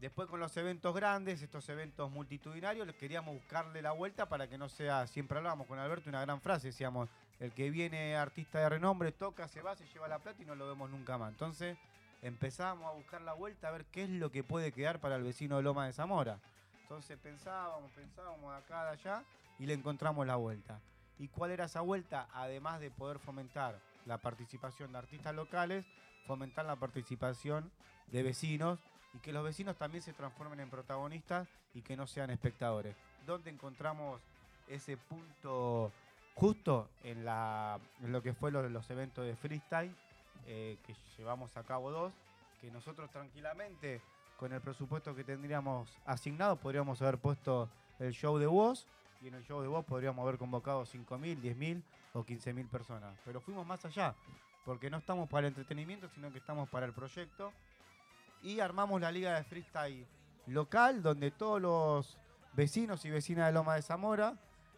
Después 0.00 0.30
con 0.30 0.40
los 0.40 0.56
eventos 0.56 0.94
grandes, 0.94 1.42
estos 1.42 1.68
eventos 1.68 2.10
multitudinarios, 2.10 2.86
les 2.86 2.96
queríamos 2.96 3.34
buscarle 3.34 3.82
la 3.82 3.92
vuelta 3.92 4.30
para 4.30 4.48
que 4.48 4.56
no 4.56 4.70
sea, 4.70 5.06
siempre 5.06 5.36
hablábamos 5.36 5.66
con 5.66 5.78
Alberto 5.78 6.08
una 6.08 6.22
gran 6.22 6.40
frase, 6.40 6.68
decíamos, 6.68 7.10
el 7.38 7.52
que 7.52 7.70
viene 7.70 8.16
artista 8.16 8.60
de 8.60 8.70
renombre, 8.70 9.12
toca, 9.12 9.46
se 9.46 9.60
va, 9.60 9.76
se 9.76 9.86
lleva 9.88 10.08
la 10.08 10.18
plata 10.18 10.42
y 10.42 10.46
no 10.46 10.54
lo 10.54 10.66
vemos 10.66 10.88
nunca 10.88 11.18
más. 11.18 11.32
Entonces 11.32 11.76
empezábamos 12.22 12.86
a 12.86 12.92
buscar 12.92 13.20
la 13.20 13.34
vuelta 13.34 13.68
a 13.68 13.72
ver 13.72 13.84
qué 13.86 14.04
es 14.04 14.08
lo 14.08 14.32
que 14.32 14.42
puede 14.42 14.72
quedar 14.72 15.00
para 15.00 15.16
el 15.16 15.22
vecino 15.22 15.58
de 15.58 15.64
Loma 15.64 15.84
de 15.84 15.92
Zamora. 15.92 16.38
Entonces 16.80 17.18
pensábamos, 17.18 17.92
pensábamos 17.92 18.52
de 18.52 18.58
acá, 18.58 18.84
de 18.84 18.90
allá 18.92 19.24
y 19.58 19.66
le 19.66 19.74
encontramos 19.74 20.26
la 20.26 20.36
vuelta. 20.36 20.80
¿Y 21.18 21.28
cuál 21.28 21.50
era 21.50 21.66
esa 21.66 21.82
vuelta? 21.82 22.26
Además 22.32 22.80
de 22.80 22.90
poder 22.90 23.18
fomentar 23.18 23.78
la 24.06 24.16
participación 24.16 24.92
de 24.92 24.98
artistas 24.98 25.34
locales, 25.34 25.84
fomentar 26.26 26.64
la 26.64 26.76
participación 26.76 27.70
de 28.06 28.22
vecinos 28.22 28.78
y 29.14 29.18
que 29.18 29.32
los 29.32 29.44
vecinos 29.44 29.76
también 29.76 30.02
se 30.02 30.12
transformen 30.12 30.60
en 30.60 30.70
protagonistas 30.70 31.48
y 31.74 31.82
que 31.82 31.96
no 31.96 32.06
sean 32.06 32.30
espectadores. 32.30 32.96
¿Dónde 33.26 33.50
encontramos 33.50 34.20
ese 34.68 34.96
punto 34.96 35.92
justo 36.34 36.88
en, 37.02 37.24
lo 37.24 38.22
que 38.22 38.32
fue 38.34 38.50
lo- 38.50 38.68
los 38.68 38.88
eventos 38.90 39.24
de 39.26 39.36
freestyle, 39.36 39.94
eh, 40.46 40.78
que 40.86 40.94
llevamos 41.18 41.56
a 41.56 41.62
cabo 41.64 41.90
dos, 41.90 42.12
que 42.60 42.70
nosotros 42.70 43.10
tranquilamente, 43.10 44.00
con 44.38 44.52
el 44.52 44.60
presupuesto 44.60 45.14
que 45.14 45.24
tendríamos 45.24 45.88
asignado, 46.06 46.56
podríamos 46.56 47.02
haber 47.02 47.18
puesto 47.18 47.68
el 47.98 48.12
show 48.12 48.38
de 48.38 48.46
voz 48.46 48.86
y 49.20 49.28
en 49.28 49.34
el 49.34 49.44
show 49.44 49.60
de 49.60 49.68
voz 49.68 49.84
podríamos 49.84 50.22
haber 50.22 50.38
convocado 50.38 50.84
5.000, 50.86 51.40
10.000 51.40 51.82
o 52.14 52.24
15.000 52.24 52.66
personas. 52.68 53.18
Pero 53.24 53.40
fuimos 53.40 53.66
más 53.66 53.84
allá, 53.84 54.14
porque 54.64 54.88
no 54.88 54.96
estamos 54.98 55.28
para 55.28 55.46
el 55.46 55.52
entretenimiento, 55.52 56.08
sino 56.14 56.30
que 56.32 56.38
estamos 56.38 56.68
para 56.70 56.86
el 56.86 56.92
proyecto. 56.92 57.52
Y 58.42 58.60
armamos 58.60 59.00
la 59.00 59.12
liga 59.12 59.36
de 59.36 59.44
freestyle 59.44 60.06
local, 60.46 61.02
donde 61.02 61.30
todos 61.30 61.60
los 61.60 62.18
vecinos 62.54 63.04
y 63.04 63.10
vecinas 63.10 63.46
de 63.46 63.52
Loma 63.52 63.74
de 63.74 63.82
Zamora 63.82 64.34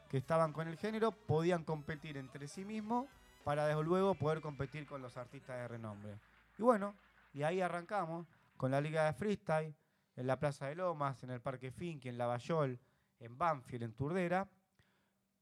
que 0.09 0.19
estaban 0.19 0.53
con 0.53 0.69
el 0.69 0.77
género 0.77 1.13
podían 1.13 1.65
competir 1.65 2.17
entre 2.19 2.47
sí 2.47 2.65
mismos 2.65 3.07
para 3.45 3.67
desde 3.67 3.83
luego 3.83 4.15
poder 4.15 4.41
competir 4.41 4.87
con 4.87 5.01
los 5.01 5.17
artistas 5.17 5.57
de 5.57 5.69
renombre. 5.69 6.19
Y 6.59 6.63
bueno, 6.63 6.95
y 7.33 7.45
ahí 7.45 7.61
arrancamos 7.61 8.27
con 8.57 8.71
la 8.71 8.81
Liga 8.81 9.07
de 9.07 9.15
Freestyle, 9.15 9.75
en 10.17 10.27
la 10.27 10.39
Plaza 10.39 10.67
de 10.67 10.75
Lomas, 10.75 11.23
en 11.23 11.31
el 11.31 11.41
Parque 11.41 11.71
Finky, 11.71 12.09
en 12.09 12.19
Lavallol, 12.19 12.79
en 13.21 13.39
Banfield, 13.39 13.85
en 13.85 13.95
Turdera, 13.95 14.49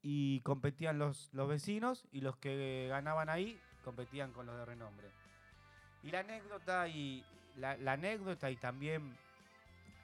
y 0.03 0.41
competían 0.43 0.99
los, 0.99 1.29
los 1.33 1.49
vecinos 1.49 2.07
y 2.13 2.21
los 2.21 2.37
que 2.37 2.87
ganaban 2.89 3.29
ahí 3.29 3.61
competían 3.85 4.33
con 4.33 4.47
los 4.47 4.57
de 4.57 4.65
renombre. 4.65 5.11
Y 6.03 6.11
la 6.11 6.21
anécdota 6.21 6.89
y 6.89 7.25
la, 7.57 7.77
la 7.77 7.93
anécdota 7.93 8.51
y 8.51 8.57
también 8.57 9.17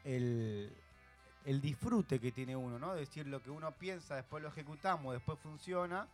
el, 0.04 0.72
el 1.44 1.60
disfrute 1.60 2.20
que 2.20 2.32
tiene 2.32 2.56
uno, 2.56 2.78
¿no? 2.78 2.94
Decir 2.94 3.26
lo 3.26 3.42
que 3.42 3.50
uno 3.50 3.72
piensa, 3.72 4.16
después 4.16 4.42
lo 4.42 4.48
ejecutamos, 4.48 5.12
después 5.14 5.38
funciona, 5.38 6.08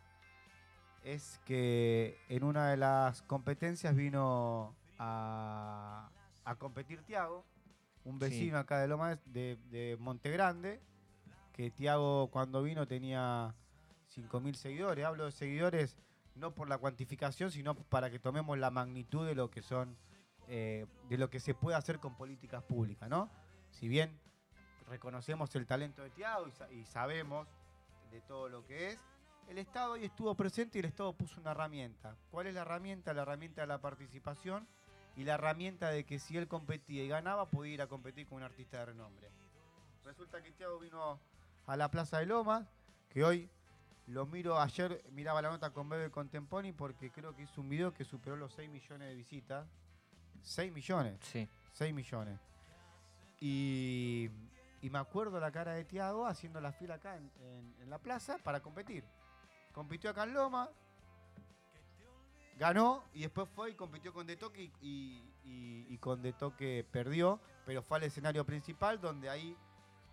es 1.03 1.39
que 1.45 2.17
en 2.29 2.43
una 2.43 2.69
de 2.69 2.77
las 2.77 3.21
competencias 3.23 3.95
vino 3.95 4.75
a, 4.99 6.09
a 6.45 6.55
competir 6.55 7.01
Tiago, 7.03 7.43
un 8.05 8.15
Sí. 8.15 8.19
vecino 8.19 8.57
acá 8.57 8.79
de 8.79 8.87
Loma 8.87 9.17
de, 9.25 9.57
de 9.69 9.97
Monte 9.99 10.29
Grande, 10.31 10.81
que 11.53 11.71
Tiago 11.71 12.29
cuando 12.31 12.63
vino 12.63 12.87
tenía 12.87 13.53
5.000 14.15 14.55
seguidores. 14.55 15.05
Hablo 15.05 15.25
de 15.25 15.31
seguidores 15.31 15.95
no 16.35 16.53
por 16.55 16.67
la 16.67 16.77
cuantificación, 16.79 17.51
sino 17.51 17.75
para 17.75 18.09
que 18.09 18.17
tomemos 18.19 18.57
la 18.57 18.71
magnitud 18.71 19.25
de 19.25 19.35
lo 19.35 19.51
que 19.51 19.61
son, 19.61 19.95
eh, 20.47 20.85
de 21.09 21.17
lo 21.17 21.29
que 21.29 21.39
se 21.39 21.53
puede 21.53 21.77
hacer 21.77 21.99
con 21.99 22.15
políticas 22.15 22.63
públicas, 22.63 23.09
¿no? 23.09 23.29
Si 23.71 23.87
bien 23.87 24.19
reconocemos 24.87 25.55
el 25.55 25.65
talento 25.65 26.03
de 26.03 26.09
Tiago 26.09 26.45
y, 26.47 26.75
y 26.75 26.85
sabemos 26.85 27.47
de 28.11 28.21
todo 28.21 28.49
lo 28.49 28.65
que 28.65 28.89
es, 28.89 28.99
el 29.47 29.57
Estado 29.57 29.93
hoy 29.93 30.05
estuvo 30.05 30.35
presente 30.35 30.77
y 30.77 30.79
el 30.79 30.85
Estado 30.85 31.13
puso 31.13 31.41
una 31.41 31.51
herramienta. 31.51 32.15
¿Cuál 32.31 32.47
es 32.47 32.53
la 32.53 32.61
herramienta? 32.61 33.13
La 33.13 33.23
herramienta 33.23 33.61
de 33.61 33.67
la 33.67 33.81
participación 33.81 34.67
y 35.15 35.23
la 35.23 35.35
herramienta 35.35 35.89
de 35.89 36.05
que 36.05 36.19
si 36.19 36.37
él 36.37 36.47
competía 36.47 37.03
y 37.03 37.07
ganaba, 37.07 37.49
podía 37.49 37.73
ir 37.73 37.81
a 37.81 37.87
competir 37.87 38.27
con 38.27 38.37
un 38.37 38.43
artista 38.43 38.79
de 38.79 38.85
renombre. 38.87 39.29
Resulta 40.03 40.41
que 40.41 40.51
Tiago 40.51 40.79
vino 40.79 41.19
a 41.65 41.77
la 41.77 41.89
Plaza 41.91 42.19
de 42.19 42.25
Lomas, 42.25 42.67
que 43.09 43.23
hoy 43.23 43.49
lo 44.07 44.25
miro, 44.25 44.59
ayer 44.59 45.03
miraba 45.11 45.41
la 45.41 45.49
nota 45.49 45.71
con 45.71 45.87
Bebe 45.87 46.11
Contemponi 46.11 46.73
porque 46.73 47.11
creo 47.11 47.35
que 47.35 47.43
hizo 47.43 47.61
un 47.61 47.69
video 47.69 47.93
que 47.93 48.03
superó 48.03 48.35
los 48.35 48.53
6 48.53 48.69
millones 48.69 49.07
de 49.07 49.15
visitas. 49.15 49.67
6 50.43 50.71
millones. 50.71 51.17
Sí. 51.23 51.47
6 51.73 51.93
millones. 51.93 52.39
Y, 53.39 54.29
y 54.81 54.89
me 54.89 54.99
acuerdo 54.99 55.39
la 55.39 55.51
cara 55.51 55.73
de 55.73 55.83
Tiago 55.85 56.25
haciendo 56.27 56.61
la 56.61 56.71
fila 56.71 56.95
acá 56.95 57.15
en, 57.17 57.29
en- 57.41 57.75
en 57.81 57.89
la 57.89 57.97
plaza 57.97 58.37
para 58.37 58.61
competir. 58.61 59.03
Compitió 59.73 60.09
acá 60.11 60.23
en 60.23 60.33
Loma, 60.33 60.69
ganó 62.57 63.03
y 63.13 63.21
después 63.21 63.49
fue 63.49 63.71
y 63.71 63.73
compitió 63.73 64.13
con 64.13 64.27
De 64.27 64.35
Toque 64.37 64.63
y, 64.63 64.71
y- 64.81 65.33
y- 65.43 65.87
y 65.93 65.97
con 65.97 66.21
De 66.21 66.33
Toque 66.33 66.85
perdió, 66.91 67.39
pero 67.65 67.81
fue 67.81 67.97
al 67.97 68.03
escenario 68.03 68.45
principal 68.45 69.01
donde 69.01 69.29
ahí 69.29 69.57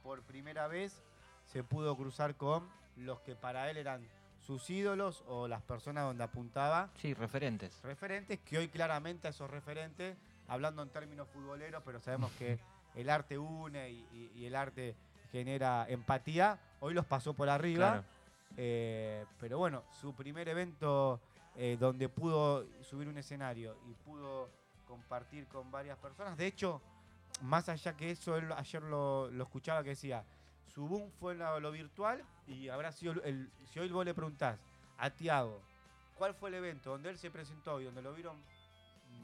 por 0.03 0.23
primera 0.23 0.67
vez 0.67 1.03
se 1.45 1.63
pudo 1.63 1.97
cruzar 1.97 2.37
con 2.37 2.69
los 2.97 3.21
que 3.21 3.37
para 3.37 3.71
él 3.71 3.77
eran 3.77 4.07
sus 4.47 4.69
ídolos 4.71 5.23
o 5.29 5.47
las 5.49 5.63
personas 5.63 6.05
donde 6.05 6.25
apuntaba 6.25 6.91
Sí, 6.97 7.15
referentes. 7.15 7.81
referentes, 7.83 8.41
que 8.41 8.59
hoy 8.59 8.69
claramente 8.69 9.27
a 9.29 9.31
esos 9.31 9.51
referentes, 9.51 10.17
hablando 10.49 10.83
en 10.83 10.89
términos 10.91 11.29
futboleros, 11.29 11.83
pero 11.85 12.01
sabemos 12.01 12.31
que 12.33 12.59
el 12.95 13.09
arte 13.11 13.39
une 13.39 13.91
y, 13.91 14.07
y- 14.13 14.33
y 14.41 14.47
el 14.47 14.57
arte 14.57 14.97
genera 15.31 15.87
empatía, 15.89 16.59
hoy 16.81 16.95
los 16.95 17.07
pasó 17.07 17.35
por 17.35 17.49
arriba. 17.49 17.91
Claro. 17.91 18.05
eh, 18.57 19.25
pero 19.39 19.59
bueno, 19.59 19.85
su 20.01 20.15
primer 20.15 20.49
evento 20.49 21.21
eh, 21.55 21.77
donde 21.79 22.09
pudo 22.09 22.67
subir 22.83 23.07
un 23.09 23.19
escenario 23.19 23.77
y 23.89 23.95
pudo 23.95 24.51
compartir 24.87 25.47
con 25.47 25.71
varias 25.71 25.97
personas. 25.99 26.37
De 26.37 26.47
hecho, 26.47 26.81
más 27.43 27.69
allá 27.69 27.97
que 27.97 28.11
eso, 28.11 28.37
él 28.37 28.51
ayer 28.53 28.83
lo, 28.83 29.31
lo 29.31 29.45
escuchaba 29.45 29.83
que 29.85 29.91
decía, 29.91 30.25
su 30.75 30.87
boom 30.87 31.11
fue 31.19 31.33
en 31.33 31.39
lo, 31.41 31.61
lo 31.61 31.71
virtual 31.73 32.25
y 32.47 32.69
habrá 32.69 32.93
sido 32.93 33.13
el, 33.25 33.51
si 33.67 33.79
hoy 33.81 33.89
vos 33.89 34.05
le 34.05 34.15
preguntás 34.15 34.59
a 34.99 35.11
Tiago, 35.11 35.61
¿cuál 36.15 36.35
fue 36.35 36.49
el 36.51 36.57
evento 36.57 36.91
donde 36.91 37.11
él 37.11 37.19
se 37.19 37.31
presentó 37.31 37.81
y 37.81 37.85
donde 37.85 38.03
lo 38.03 38.13
vieron 38.15 38.37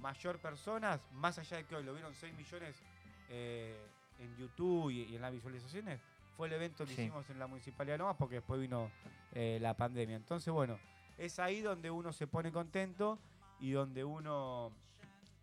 mayor 0.00 0.38
personas, 0.40 1.00
más 1.12 1.38
allá 1.38 1.59
de 1.59 1.64
que 1.66 1.76
hoy 1.76 1.85
lo 1.85 1.92
vieron 1.92 2.14
6 2.14 2.35
millones 2.35 2.82
eh, 3.28 3.76
en 4.18 4.37
YouTube 4.37 4.90
y, 4.90 5.02
y 5.04 5.16
en 5.16 5.22
las 5.22 5.32
visualizaciones? 5.32 6.00
Fue 6.37 6.48
el 6.48 6.52
evento 6.54 6.85
que 6.85 6.94
Sí. 6.94 7.02
hicimos 7.02 7.28
en 7.30 7.38
la 7.38 7.46
Municipalidad 7.46 7.94
de 7.94 7.98
Lomas 7.98 8.16
porque 8.18 8.37
después 8.37 8.61
vino 8.61 8.90
eh, 9.32 9.59
la 9.61 9.74
pandemia. 9.74 10.16
Entonces, 10.16 10.52
bueno, 10.52 10.78
es 11.16 11.38
ahí 11.38 11.62
donde 11.62 11.90
uno 11.90 12.12
se 12.12 12.26
pone 12.26 12.52
contento 12.52 13.18
y 13.59 13.70
donde 13.70 14.04
uno 14.04 14.70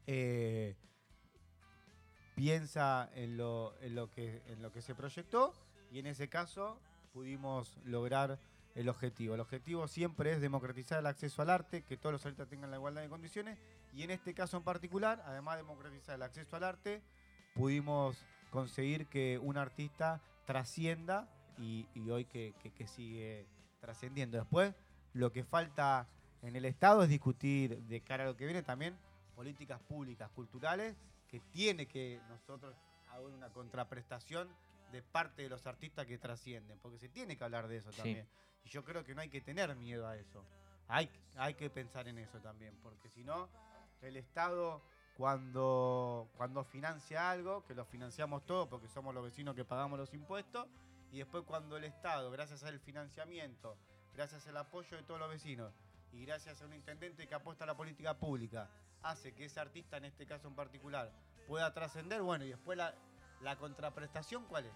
eh, 0.05 0.75
piensa 2.35 3.09
en 3.15 3.37
lo, 3.37 3.73
en, 3.81 3.95
lo 3.95 4.09
que, 4.11 4.41
en 4.47 4.61
lo 4.61 4.71
que 4.71 4.81
se 4.81 4.93
proyectó 4.95 5.53
y 5.93 5.99
en 5.99 6.07
ese 6.07 6.27
caso 6.27 6.79
pudimos 7.13 7.77
lograr 7.85 8.39
el 8.73 8.89
objetivo. 8.89 9.35
El 9.35 9.41
objetivo 9.41 9.87
siempre 9.87 10.31
es 10.31 10.41
democratizar 10.41 10.97
el 10.99 11.05
acceso 11.05 11.43
al 11.43 11.51
arte, 11.51 11.83
que 11.83 11.97
todos 11.97 12.13
los 12.13 12.25
artistas 12.25 12.47
tengan 12.49 12.71
la 12.71 12.77
igualdad 12.77 13.03
de 13.03 13.09
condiciones 13.09 13.59
y 13.93 14.01
en 14.01 14.09
este 14.09 14.33
caso 14.33 14.57
en 14.57 14.63
particular, 14.63 15.21
además 15.27 15.57
de 15.57 15.61
democratizar 15.61 16.15
el 16.15 16.23
acceso 16.23 16.55
al 16.55 16.63
arte, 16.63 17.03
pudimos 17.53 18.25
conseguir 18.49 19.05
que 19.05 19.37
un 19.37 19.57
artista 19.57 20.19
trascienda 20.45 21.29
y, 21.59 21.85
hoy 22.09 22.25
que- 22.25 22.55
que 22.75 22.87
sigue 22.87 23.45
trascendiendo. 23.79 24.37
Después, 24.37 24.73
lo 25.13 25.31
que 25.31 25.43
falta 25.43 26.07
en 26.41 26.55
el 26.55 26.65
Estado 26.65 27.03
es 27.03 27.09
discutir 27.09 27.83
de 27.83 28.01
cara 28.01 28.23
a 28.23 28.27
lo 28.27 28.35
que 28.35 28.45
viene 28.45 28.63
también 28.63 28.97
políticas 29.35 29.79
públicas, 29.81 30.31
culturales, 30.31 30.95
que 31.27 31.39
tiene 31.39 31.85
que 31.87 32.19
nosotros 32.29 32.75
haber 33.11 33.27
una 33.27 33.49
contraprestación 33.49 34.49
de 34.93 35.01
parte 35.01 35.41
de 35.41 35.49
los 35.49 35.65
artistas 35.67 36.05
que 36.05 36.17
trascienden, 36.19 36.77
porque 36.79 36.99
se 36.99 37.09
tiene 37.09 37.35
que 37.35 37.43
hablar 37.43 37.67
de 37.67 37.77
eso 37.77 37.91
Sí. 37.91 37.97
también. 37.97 38.29
Y 38.63 38.69
yo 38.69 38.83
creo 38.85 39.03
que 39.03 39.13
no 39.15 39.21
hay 39.21 39.29
que 39.29 39.41
tener 39.41 39.75
miedo 39.75 40.07
a 40.07 40.15
eso. 40.15 40.45
Hay, 40.87 41.09
hay 41.35 41.55
que 41.55 41.69
pensar 41.69 42.07
en 42.07 42.19
eso 42.19 42.39
también, 42.39 42.77
porque 42.81 43.09
si 43.09 43.23
no, 43.23 43.49
el 44.01 44.15
Estado 44.17 44.81
cuando, 45.17 46.29
cuando 46.37 46.63
financia 46.63 47.31
algo, 47.31 47.65
que 47.65 47.73
lo 47.73 47.85
financiamos 47.85 48.45
todos 48.45 48.67
porque 48.67 48.87
somos 48.87 49.13
los 49.13 49.23
vecinos 49.23 49.55
que 49.55 49.65
pagamos 49.65 49.97
los 49.97 50.13
impuestos, 50.13 50.67
y 51.11 51.17
después 51.17 51.43
cuando 51.43 51.75
el 51.77 51.83
Estado, 51.85 52.29
gracias 52.31 52.63
al 52.63 52.79
financiamiento, 52.79 53.77
gracias 54.13 54.47
al 54.47 54.57
apoyo 54.57 54.95
de 54.95 55.03
todos 55.03 55.19
los 55.19 55.29
vecinos, 55.29 55.73
y 56.11 56.23
gracias 56.25 56.61
a 56.61 56.65
un 56.65 56.73
intendente 56.73 57.27
que 57.27 57.33
apuesta 57.35 57.63
a 57.63 57.67
la 57.67 57.75
política 57.75 58.17
pública, 58.17 58.69
hace 59.01 59.33
que 59.33 59.45
ese 59.45 59.59
artista, 59.59 59.97
en 59.97 60.05
este 60.05 60.25
caso 60.27 60.47
en 60.47 60.55
particular, 60.55 61.11
pueda 61.47 61.73
trascender, 61.73 62.21
bueno, 62.21 62.45
y 62.45 62.49
después 62.49 62.77
la, 62.77 62.93
la 63.43 63.57
contraprestación, 63.57 64.45
¿cuál 64.45 64.65
es? 64.65 64.73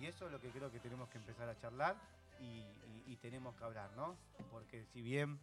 Y 0.00 0.06
eso 0.06 0.26
es 0.26 0.32
lo 0.32 0.40
que 0.40 0.50
creo 0.50 0.70
que 0.70 0.80
tenemos 0.80 1.08
que 1.08 1.18
empezar 1.18 1.48
a 1.48 1.56
charlar 1.58 1.96
y, 2.40 2.44
y- 2.44 3.04
y 3.06 3.16
tenemos 3.16 3.54
que 3.56 3.64
hablar, 3.64 3.90
¿no? 3.96 4.16
Porque 4.50 4.84
si 4.92 5.02
bien 5.02 5.38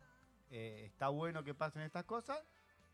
eh, 0.51 0.83
está 0.85 1.09
bueno 1.09 1.43
que 1.43 1.53
pasen 1.53 1.81
estas 1.81 2.05
cosas, 2.05 2.41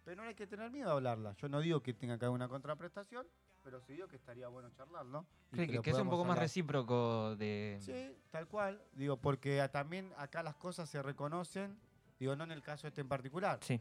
pero 0.04 0.22
no 0.22 0.28
hay 0.28 0.34
que 0.36 0.48
tener 0.48 0.72
miedo 0.72 0.90
a 0.90 0.94
hablarlas. 0.94 1.38
Yo 1.38 1.50
no 1.50 1.60
digo 1.60 1.82
que 1.84 1.94
tenga 1.94 2.18
que 2.18 2.26
haber 2.26 2.36
una 2.36 2.48
contraprestación, 2.48 3.28
pero 3.64 3.80
sí 3.82 3.94
digo 3.94 4.08
que 4.08 4.16
estaría 4.16 4.48
bueno 4.48 4.70
charlar, 4.72 5.06
¿no? 5.06 5.26
Que, 5.52 5.68
que 5.82 5.92
sea 5.94 6.02
un 6.02 6.10
poco 6.10 6.26
más 6.26 6.38
recíproco 6.40 7.36
de... 7.36 7.78
Sí, 7.82 8.18
tal 8.32 8.48
cual. 8.48 8.82
Digo, 8.94 9.18
porque 9.18 9.68
también 9.72 10.12
acá 10.18 10.42
las 10.42 10.56
cosas 10.56 10.90
se 10.90 11.04
reconocen, 11.04 11.78
digo, 12.20 12.36
no 12.36 12.44
en 12.46 12.52
el 12.52 12.64
caso 12.64 12.88
este 12.88 13.02
en 13.02 13.08
particular. 13.10 13.60
Sí. 13.62 13.80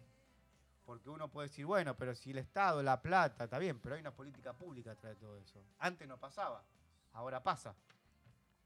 Porque 0.91 1.09
uno 1.09 1.31
puede 1.31 1.47
decir, 1.47 1.65
bueno, 1.67 1.97
pero 1.97 2.17
si 2.17 2.33
el 2.33 2.39
Estado, 2.39 2.83
la 2.83 3.01
plata, 3.01 3.45
está 3.45 3.61
bien, 3.61 3.79
pero 3.79 3.95
hay 3.95 4.01
una 4.01 4.11
política 4.11 4.53
pública 4.55 4.91
atrás 4.91 5.15
de 5.15 5.21
todo 5.21 5.39
eso. 5.39 5.63
Antes 5.79 6.09
no 6.09 6.19
pasaba, 6.19 6.65
ahora 7.13 7.41
pasa. 7.45 7.77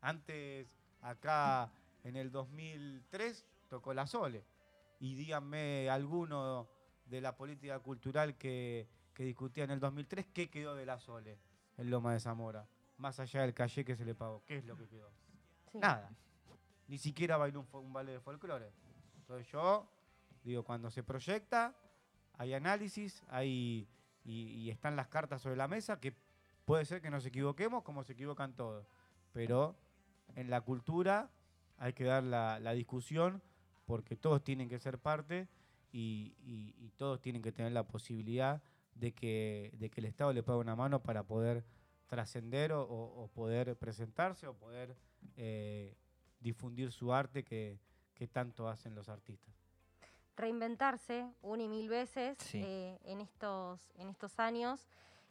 Antes, 0.00 0.66
acá 1.02 1.70
en 2.02 2.16
el 2.16 2.30
2003, 2.32 3.44
tocó 3.68 3.92
la 3.92 4.06
Sole. 4.06 4.42
Y 5.00 5.16
díganme 5.16 5.90
alguno 5.90 6.66
de 7.04 7.20
la 7.20 7.36
política 7.36 7.78
cultural 7.80 8.38
que, 8.38 8.88
que 9.12 9.24
discutía 9.24 9.64
en 9.64 9.72
el 9.72 9.80
2003, 9.80 10.28
¿qué 10.32 10.48
quedó 10.48 10.74
de 10.74 10.86
la 10.86 10.98
Sole 10.98 11.38
en 11.76 11.90
Loma 11.90 12.14
de 12.14 12.20
Zamora? 12.20 12.66
Más 12.96 13.20
allá 13.20 13.42
del 13.42 13.52
calle 13.52 13.84
que 13.84 13.96
se 13.96 14.04
le 14.06 14.14
pagó, 14.14 14.42
¿qué 14.46 14.56
es 14.56 14.64
lo 14.64 14.78
que 14.78 14.88
quedó? 14.88 15.10
Sí. 15.70 15.76
Nada. 15.76 16.10
Ni 16.88 16.96
siquiera 16.96 17.36
bailó 17.36 17.60
un, 17.60 17.68
un 17.70 17.92
baile 17.92 18.12
de 18.12 18.20
folclore. 18.20 18.72
Entonces 19.18 19.46
yo 19.52 19.90
digo, 20.42 20.62
cuando 20.62 20.90
se 20.90 21.02
proyecta, 21.02 21.74
hay 22.36 22.54
análisis, 22.54 23.22
hay 23.28 23.88
y, 24.24 24.70
están 24.70 24.96
las 24.96 25.08
cartas 25.08 25.42
sobre 25.42 25.56
la 25.56 25.68
mesa, 25.68 26.00
que 26.00 26.14
puede 26.64 26.84
ser 26.84 27.00
que 27.00 27.10
nos 27.10 27.24
equivoquemos 27.26 27.82
como 27.82 28.02
se 28.04 28.14
equivocan 28.14 28.54
todos. 28.54 28.86
Pero 29.32 29.76
en 30.34 30.50
la 30.50 30.60
cultura 30.60 31.30
hay 31.76 31.92
que 31.92 32.04
dar 32.04 32.22
la, 32.22 32.72
discusión 32.72 33.42
porque 33.84 34.16
todos 34.16 34.42
tienen 34.42 34.68
que 34.68 34.78
ser 34.78 34.98
parte 34.98 35.48
y, 35.92 36.90
todos 36.96 37.20
tienen 37.20 37.42
que 37.42 37.52
tener 37.52 37.72
la 37.72 37.86
posibilidad 37.86 38.62
de 38.94 39.12
que, 39.12 39.76
el 39.96 40.04
Estado 40.04 40.32
le 40.32 40.42
pague 40.42 40.58
una 40.58 40.76
mano 40.76 41.02
para 41.02 41.24
poder 41.24 41.64
trascender 42.06 42.72
o, 42.72 43.30
poder 43.34 43.76
presentarse 43.76 44.46
o 44.46 44.54
poder 44.54 44.96
eh, 45.36 45.96
difundir 46.40 46.92
su 46.92 47.12
arte 47.12 47.44
que 47.44 47.78
tanto 48.32 48.68
hacen 48.68 48.94
los 48.94 49.08
artistas. 49.08 49.63
Reinventarse 50.36 51.26
una 51.42 51.62
y 51.62 51.68
mil 51.68 51.88
veces 51.88 52.36
Sí. 52.38 52.60
eh, 52.64 52.98
en, 53.04 53.20
estos, 53.20 53.80
en 53.96 54.08
estos 54.08 54.38
años. 54.38 54.80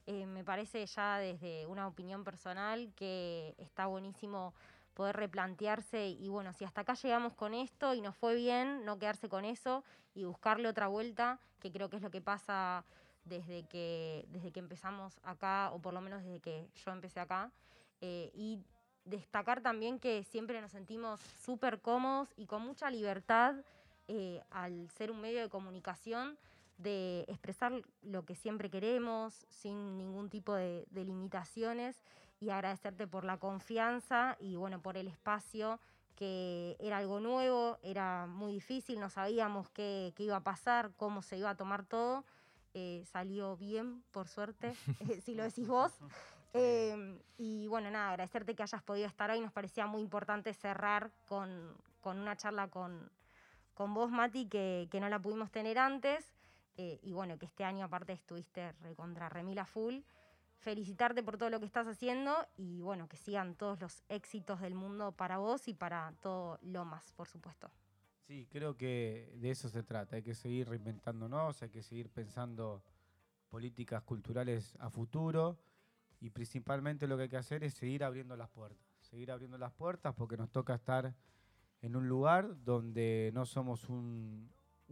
Eh, 0.06 0.26
me 0.26 0.44
parece 0.44 0.86
ya 0.86 1.18
desde 1.18 1.66
una 1.66 1.88
opinión 1.88 2.24
personal 2.24 2.92
que 2.96 3.56
está 3.58 3.86
buenísimo 3.86 4.54
poder 4.94 5.16
replantearse 5.16 6.10
y 6.10 6.28
bueno, 6.28 6.54
si 6.54 6.66
hasta 6.66 6.82
acá 6.82 6.94
llegamos 6.94 7.34
con 7.34 7.54
esto 7.54 7.94
y 7.94 8.02
nos 8.02 8.16
fue 8.16 8.36
bien, 8.36 8.86
no 8.86 9.00
quedarse 9.00 9.30
con 9.30 9.44
eso 9.46 9.84
y 10.14 10.26
buscarle 10.26 10.68
otra 10.68 10.88
vuelta, 10.88 11.40
que 11.60 11.72
creo 11.72 11.90
que 11.90 11.96
es 11.96 12.02
lo 12.04 12.12
que 12.12 12.22
pasa 12.22 12.84
desde 13.26 13.64
que, 13.64 14.26
desde 14.30 14.52
que 14.52 14.60
empezamos 14.60 15.20
acá, 15.24 15.72
o 15.72 15.80
por 15.80 15.94
lo 15.94 16.02
menos 16.02 16.22
desde 16.24 16.40
que 16.42 16.68
yo 16.76 16.92
empecé 16.92 17.20
acá. 17.22 17.50
Eh, 18.02 18.30
y 18.36 18.60
destacar 19.06 19.62
también 19.62 19.98
que 20.00 20.24
siempre 20.26 20.62
nos 20.62 20.72
sentimos 20.72 21.20
súper 21.44 21.80
cómodos 21.82 22.34
y 22.36 22.46
con 22.46 22.62
mucha 22.62 22.90
libertad 22.92 23.56
eh, 24.08 24.42
al 24.52 24.90
ser 24.90 25.12
un 25.12 25.22
medio 25.22 25.42
de 25.42 25.50
comunicación 25.50 26.38
de 26.78 27.26
expresar 27.28 27.72
lo 28.02 28.26
que 28.26 28.36
siempre 28.36 28.70
queremos 28.70 29.46
sin 29.50 29.98
ningún 29.98 30.30
tipo 30.30 30.54
de, 30.54 30.86
de 30.90 31.04
limitaciones 31.04 32.04
y 32.40 32.50
agradecerte 32.50 33.08
por 33.08 33.24
la 33.24 33.38
confianza 33.38 34.36
y 34.40 34.56
bueno 34.56 34.82
por 34.82 34.98
el 34.98 35.08
espacio 35.08 35.80
que 36.16 36.76
era 36.80 36.98
algo 36.98 37.20
nuevo, 37.20 37.80
era 37.82 38.28
muy 38.28 38.54
difícil, 38.54 39.00
no 39.00 39.10
sabíamos 39.10 39.70
qué, 39.70 40.14
qué 40.16 40.24
iba 40.24 40.38
a 40.38 40.44
pasar, 40.44 40.92
cómo 40.96 41.22
se 41.22 41.38
iba 41.38 41.50
a 41.50 41.56
tomar 41.56 41.86
todo. 41.86 42.24
Eh, 42.76 43.04
salió 43.12 43.56
bien, 43.56 44.04
por 44.12 44.28
suerte, 44.28 44.74
eh, 45.10 45.22
si 45.22 45.36
lo 45.36 45.44
decís 45.44 45.68
vos. 45.68 45.92
Eh, 46.54 47.20
y 47.38 47.68
bueno, 47.68 47.90
nada, 47.90 48.12
agradecerte 48.12 48.56
que 48.56 48.64
hayas 48.64 48.84
podido 48.84 49.08
estar 49.08 49.30
hoy. 49.32 49.42
Nos 49.42 49.52
parecía 49.52 49.86
muy 49.88 50.02
importante 50.02 50.54
cerrar 50.54 51.12
con, 51.28 51.76
con 52.02 52.20
una 52.20 52.36
charla 52.36 52.68
con, 52.70 53.12
con 53.74 53.94
vos, 53.94 54.12
Mati, 54.12 54.48
que, 54.48 54.88
que 54.92 55.00
no 55.00 55.10
la 55.10 55.20
pudimos 55.20 55.52
tener 55.52 55.78
antes. 55.78 56.34
Eh, 56.78 57.00
y 57.04 57.14
bueno, 57.14 57.38
que 57.38 57.46
este 57.46 57.64
año 57.64 57.86
aparte 57.86 58.14
estuviste 58.14 58.72
recontra 58.82 59.30
remila 59.30 59.66
full. 59.66 60.00
Felicitarte 60.58 61.24
por 61.24 61.38
todo 61.38 61.50
lo 61.50 61.60
que 61.60 61.66
estás 61.66 61.88
haciendo 61.88 62.48
y 62.56 62.82
bueno, 62.82 63.10
que 63.10 63.18
sigan 63.18 63.56
todos 63.56 63.80
los 63.82 64.02
éxitos 64.08 64.62
del 64.62 64.76
mundo 64.76 65.12
para 65.12 65.38
vos 65.38 65.68
y 65.68 65.74
para 65.74 66.14
todo 66.22 66.58
Lomas, 66.62 67.12
por 67.14 67.28
supuesto. 67.28 67.70
Sí, 68.28 68.48
creo 68.50 68.78
que 68.78 69.34
de 69.36 69.52
eso 69.52 69.68
se 69.68 69.84
trata. 69.84 70.16
Hay 70.16 70.24
que 70.24 70.34
seguir 70.34 70.70
reinventándonos, 70.70 71.62
hay 71.62 71.70
que 71.70 71.84
seguir 71.84 72.10
pensando 72.10 72.82
políticas 73.50 74.04
culturales 74.04 74.78
a 74.80 74.90
futuro 74.90 75.60
y 76.22 76.30
principalmente 76.30 77.08
lo 77.08 77.18
que 77.18 77.24
hay 77.24 77.30
que 77.30 77.38
hacer 77.38 77.66
es 77.66 77.74
seguir 77.74 78.06
abriendo 78.06 78.38
las 78.38 78.50
puertas. 78.50 78.88
Seguir 79.02 79.32
abriendo 79.32 79.58
las 79.58 79.74
puertas 79.74 80.16
porque 80.16 80.38
nos 80.38 80.50
toca 80.50 80.74
estar 80.76 81.14
en 81.84 81.96
un 81.96 82.08
lugar 82.08 82.64
donde 82.64 83.30
no 83.34 83.46
somos 83.46 83.88
un, 83.90 84.52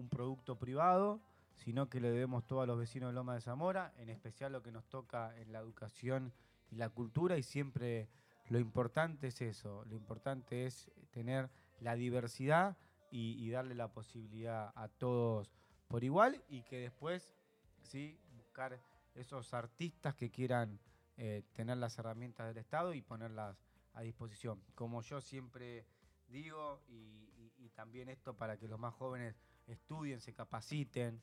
producto 0.10 0.58
privado, 0.58 1.22
sino 1.56 1.88
que 1.88 2.00
le 2.02 2.10
debemos 2.10 2.46
todo 2.48 2.62
a 2.62 2.66
los 2.66 2.78
vecinos 2.78 3.10
de 3.10 3.14
Loma 3.14 3.36
de 3.36 3.42
Zamora, 3.42 3.94
en 3.98 4.10
especial 4.10 4.52
lo 4.52 4.64
que 4.64 4.72
nos 4.72 4.88
toca 4.90 5.38
en 5.40 5.52
la 5.52 5.60
educación 5.60 6.34
y 6.72 6.76
la 6.76 6.90
cultura 6.90 7.38
y 7.38 7.44
siempre 7.44 8.10
lo 8.50 8.58
importante 8.58 9.28
es 9.28 9.42
eso, 9.42 9.86
lo 9.86 9.96
importante 9.96 10.66
es 10.66 10.90
tener 11.12 11.52
la 11.80 11.96
diversidad 11.96 12.78
y, 13.12 13.36
y 13.38 13.52
darle 13.52 13.76
la 13.76 13.90
posibilidad 13.90 14.72
a 14.76 14.88
todos 14.88 15.52
por 15.88 16.04
igual 16.04 16.44
y 16.50 16.64
que 16.64 16.80
después 16.80 17.36
sí 17.84 18.20
buscar 18.36 18.82
esos 19.14 19.54
artistas 19.54 20.16
que 20.16 20.32
quieran 20.32 20.80
eh, 21.18 21.44
tener 21.54 21.78
las 21.78 21.98
herramientas 22.00 22.48
del 22.48 22.58
Estado 22.58 22.94
y 22.94 23.02
ponerlas 23.02 23.56
a 23.94 24.02
disposición. 24.02 24.60
Como 24.74 25.02
yo 25.02 25.22
siempre 25.22 25.86
digo, 26.32 26.82
y, 26.88 27.70
también 27.76 28.10
esto 28.10 28.36
para 28.36 28.58
que 28.58 28.68
los 28.68 28.80
más 28.80 28.94
jóvenes 28.94 29.36
estudien, 29.66 30.20
se 30.20 30.34
capaciten, 30.34 31.22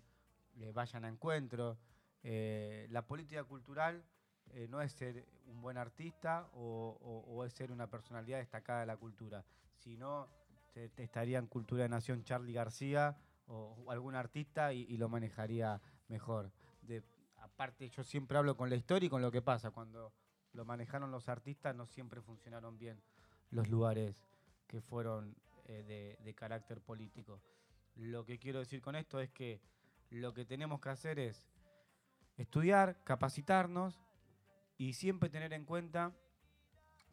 eh, 0.56 0.72
vayan 0.72 1.04
a 1.04 1.08
encuentros. 1.08 1.78
eh, 2.24 2.88
la 2.90 3.06
política 3.06 3.44
cultural 3.44 4.02
eh, 4.54 4.66
no 4.68 4.80
es 4.80 4.92
ser 4.92 5.26
un 5.46 5.60
buen 5.60 5.76
artista 5.76 6.48
o, 6.54 7.44
es 7.46 7.52
ser 7.52 7.70
una 7.70 7.86
personalidad 7.86 8.38
destacada 8.38 8.80
de 8.80 8.86
la 8.86 8.96
cultura, 8.96 9.44
sino 9.76 10.28
te- 10.72 10.90
estaría 10.96 11.38
en 11.38 11.46
Cultura 11.46 11.84
de 11.84 11.90
Nación 11.90 12.24
Charlie 12.24 12.52
García 12.52 13.16
o, 13.46 13.84
algún 13.88 14.14
artista 14.14 14.72
y, 14.72 14.96
lo 14.96 15.08
manejaría 15.08 15.80
mejor. 16.08 16.50
Aparte, 17.36 17.88
yo 17.90 18.02
siempre 18.02 18.38
hablo 18.38 18.56
con 18.56 18.68
la 18.68 18.76
historia 18.76 19.06
y 19.06 19.10
con 19.10 19.22
lo 19.22 19.30
que 19.30 19.42
pasa. 19.42 19.70
Cuando 19.70 20.12
lo 20.52 20.64
manejaron 20.64 21.10
los 21.10 21.28
artistas 21.28 21.74
no 21.74 21.86
siempre 21.86 22.20
funcionaron 22.20 22.78
bien 22.78 23.00
los 23.50 23.68
lugares 23.68 24.24
que 24.68 24.80
fueron 24.80 25.34
eh, 25.64 25.82
de, 25.82 26.24
de 26.24 26.34
carácter 26.34 26.80
político. 26.80 27.42
Lo 27.96 28.24
que 28.24 28.38
quiero 28.38 28.60
decir 28.60 28.80
con 28.80 28.94
esto 28.94 29.20
es 29.20 29.30
que 29.30 29.60
lo 30.10 30.32
que 30.32 30.44
tenemos 30.44 30.80
que 30.80 30.90
hacer 30.90 31.18
es 31.18 31.48
estudiar, 32.36 33.02
capacitarnos 33.02 34.00
y 34.76 34.92
siempre 34.92 35.28
tener 35.28 35.52
en 35.52 35.64
cuenta 35.64 36.12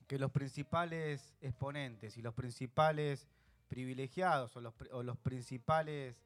que 0.08 0.20
los 0.20 0.32
principales 0.32 1.34
exponentes 1.41 2.18
y 2.18 2.22
los 2.22 2.36
principales 2.36 3.28
privilegiados 3.68 4.56
o 4.56 4.62
los, 4.62 4.76
o 4.91 5.02
los 5.02 5.18
principales 5.18 6.22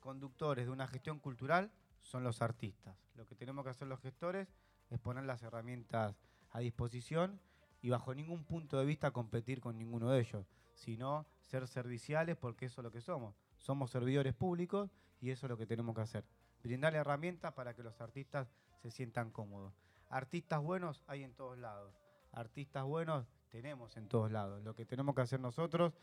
conductores 0.00 0.66
de 0.66 0.70
una 0.70 0.86
gestión 0.86 1.18
cultural 1.18 1.72
son 2.00 2.24
los 2.24 2.42
artistas. 2.42 2.96
Lo 3.14 3.26
que 3.26 3.34
tenemos 3.34 3.64
que 3.64 3.70
hacer 3.70 3.88
los 3.88 4.00
gestores 4.00 4.48
es 4.90 4.98
poner 4.98 5.24
las 5.24 5.42
herramientas 5.42 6.20
a 6.50 6.60
disposición 6.60 7.40
y 7.80 7.88
bajo 7.88 8.14
ningún 8.14 8.44
punto 8.44 8.78
de 8.78 8.84
vista 8.84 9.10
competir 9.10 9.60
con 9.60 9.78
ninguno 9.78 10.10
de 10.10 10.20
ellos, 10.20 10.46
sino 10.74 11.26
ser 11.40 11.66
serviciales 11.68 12.36
porque 12.36 12.66
eso 12.66 12.80
es 12.80 12.84
lo 12.84 12.92
que 12.92 13.00
somos. 13.00 13.34
Somos 13.58 13.90
servidores 13.90 14.34
públicos 14.34 14.90
y 15.20 15.30
eso 15.30 15.46
es 15.46 15.50
lo 15.50 15.56
que 15.56 15.66
tenemos 15.66 15.94
que 15.94 16.02
hacer. 16.02 16.24
Brindarle 16.62 16.98
herramientas 16.98 17.52
para 17.52 17.74
que 17.74 17.82
los 17.82 18.00
artistas 18.00 18.48
se 18.80 18.90
sientan 18.90 19.30
cómodos. 19.30 19.74
Artistas 20.08 20.60
buenos 20.60 21.02
hay 21.06 21.22
en 21.22 21.34
todos 21.34 21.58
lados. 21.58 21.94
Artistas 22.32 22.84
buenos 22.84 23.26
tenemos 23.50 23.96
en 23.96 24.08
todos 24.08 24.30
lados. 24.30 24.62
Lo 24.62 24.74
que 24.74 24.84
tenemos 24.84 25.14
que 25.14 25.22
hacer 25.22 25.40
nosotros 25.40 25.94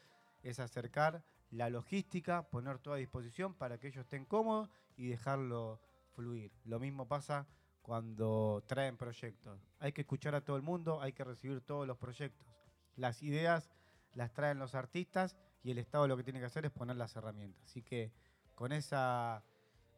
es 0.43 0.59
acercar 0.59 1.23
la 1.51 1.69
logística, 1.69 2.43
poner 2.49 2.79
todo 2.79 2.93
a 2.93 2.97
disposición 2.97 3.53
para 3.53 3.77
que 3.77 3.87
ellos 3.87 4.05
estén 4.05 4.25
cómodos 4.25 4.69
y 4.95 5.07
dejarlo 5.07 5.79
fluir. 6.15 6.51
Lo 6.65 6.79
mismo 6.79 7.07
pasa 7.07 7.47
cuando 7.81 8.63
traen 8.67 8.97
proyectos. 8.97 9.59
Hay 9.79 9.93
que 9.93 10.01
escuchar 10.01 10.35
a 10.35 10.41
todo 10.41 10.57
el 10.57 10.61
mundo, 10.61 11.01
hay 11.01 11.13
que 11.13 11.23
recibir 11.23 11.61
todos 11.61 11.87
los 11.87 11.97
proyectos. 11.97 12.47
Las 12.95 13.23
ideas 13.23 13.69
las 14.13 14.33
traen 14.33 14.59
los 14.59 14.75
artistas 14.75 15.35
y 15.63 15.71
el 15.71 15.77
Estado 15.77 16.07
lo 16.07 16.17
que 16.17 16.23
tiene 16.23 16.39
que 16.39 16.45
hacer 16.45 16.65
es 16.65 16.71
poner 16.71 16.95
las 16.95 17.15
herramientas. 17.15 17.63
Así 17.65 17.81
que 17.83 18.11
con, 18.55 18.71
esa, 18.71 19.43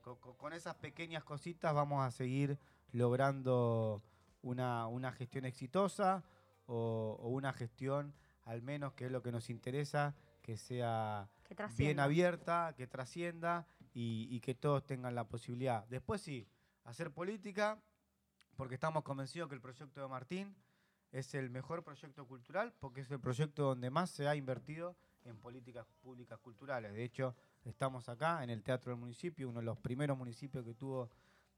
co- 0.01 0.19
co- 0.19 0.37
con, 0.37 0.53
esas 0.53 0.75
pequeñas 0.75 1.23
cositas 1.23 1.73
vamos 1.73 2.05
a 2.05 2.11
seguir 2.11 2.57
logrando 2.91 4.01
una, 4.41 4.87
una 4.87 5.11
gestión 5.11 5.45
exitosa 5.45 6.23
o, 6.65 7.17
o 7.19 7.29
una 7.29 7.53
gestión, 7.53 8.13
al 8.45 8.61
menos 8.61 8.93
que 8.93 9.05
es 9.05 9.11
lo 9.11 9.21
que 9.21 9.31
nos 9.31 9.49
interesa, 9.49 10.15
que 10.41 10.57
sea 10.57 11.29
Que 11.43 11.55
bien 11.77 11.99
abierta, 11.99 12.73
que 12.75 12.87
trascienda 12.87 13.67
y, 13.93 14.27
y 14.31 14.39
que 14.39 14.55
todos 14.55 14.85
tengan 14.85 15.13
la 15.15 15.25
posibilidad. 15.25 15.85
Después 15.87 16.21
sí, 16.21 16.47
hacer 16.83 17.11
política, 17.11 17.77
porque 18.55 18.75
estamos 18.75 19.03
convencidos 19.03 19.49
que 19.49 19.55
el 19.55 19.61
proyecto 19.61 20.01
de 20.01 20.07
Martín 20.07 20.55
es 21.11 21.33
el 21.33 21.49
mejor 21.49 21.83
proyecto 21.83 22.25
cultural, 22.25 22.73
porque 22.79 23.01
es 23.01 23.11
el 23.11 23.19
proyecto 23.19 23.63
donde 23.63 23.89
más 23.89 24.09
se 24.09 24.27
ha 24.27 24.35
invertido 24.35 24.95
en 25.25 25.37
políticas 25.37 25.85
públicas 26.01 26.39
culturales. 26.39 26.93
De 26.93 27.03
hecho, 27.03 27.35
estamos 27.65 28.09
acá 28.09 28.43
en 28.43 28.49
el 28.49 28.63
Teatro 28.63 28.91
del 28.91 28.99
Municipio, 28.99 29.49
uno 29.49 29.59
de 29.59 29.65
los 29.65 29.77
primeros 29.77 30.17
municipios 30.17 30.65
que 30.65 30.73
tuvo 30.73 31.09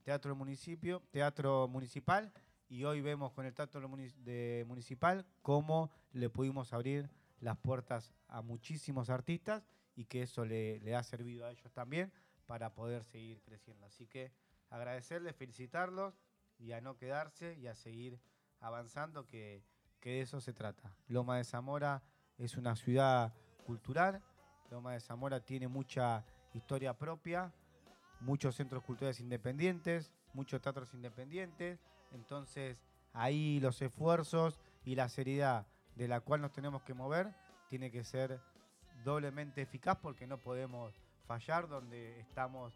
teatro 0.04 0.30
del 0.30 0.38
municipio, 0.38 1.02
teatro 1.12 1.68
municipal, 1.68 2.34
y 2.68 2.84
hoy 2.84 3.02
vemos 3.02 3.32
con 3.34 3.46
el 3.46 3.54
teatro 3.54 3.82
de 3.82 4.66
municipal 4.66 5.26
cómo 5.42 5.92
le 6.12 6.30
pudimos 6.30 6.74
abrir 6.74 7.10
las 7.40 7.58
puertas 7.58 8.12
a 8.28 8.42
muchísimos 8.42 9.10
artistas 9.10 9.68
y 9.96 10.06
que 10.06 10.24
eso 10.24 10.44
le, 10.44 10.80
le 10.80 10.96
ha 10.96 11.04
servido 11.04 11.46
a 11.46 11.52
ellos 11.52 11.72
también 11.72 12.12
para 12.48 12.74
poder 12.74 13.04
seguir 13.04 13.42
creciendo. 13.42 13.86
Así 13.86 14.08
que 14.08 14.32
agradecerles, 14.70 15.36
felicitarlos 15.36 16.16
y 16.58 16.72
a 16.72 16.82
no 16.82 16.98
quedarse 16.98 17.56
y 17.60 17.68
a 17.68 17.76
seguir 17.76 18.20
avanzando, 18.64 19.28
que, 19.28 19.62
de 20.02 20.22
eso 20.22 20.42
se 20.42 20.54
trata. 20.54 20.96
Loma 21.08 21.38
de 21.38 21.44
Zamora 21.44 22.02
es 22.38 22.58
una 22.58 22.76
ciudad 22.76 23.34
cultural, 23.66 24.22
Loma 24.72 24.94
de 24.94 25.00
Zamora 25.00 25.40
tiene 25.40 25.68
mucha 25.68 26.26
historia 26.54 26.98
propia, 26.98 27.54
muchos 28.20 28.56
centros 28.56 28.84
culturales 28.84 29.20
independientes, 29.20 30.12
muchos 30.34 30.62
teatros 30.62 30.94
independientes, 30.94 31.80
entonces 32.12 32.84
ahí 33.14 33.60
los 33.60 33.82
esfuerzos 33.82 34.60
y 34.84 34.96
la 34.96 35.10
seriedad 35.10 35.68
de 35.96 36.08
la 36.08 36.22
cual 36.22 36.42
nos 36.42 36.52
tenemos 36.52 36.82
que 36.84 36.94
mover 36.94 37.34
tiene 37.70 37.92
que 37.92 38.04
ser 38.04 38.42
doblemente 39.04 39.62
eficaz 39.62 39.98
porque 40.02 40.26
no 40.26 40.38
podemos 40.40 41.02
fallar 41.28 41.68
donde 41.68 42.20
estamos 42.20 42.74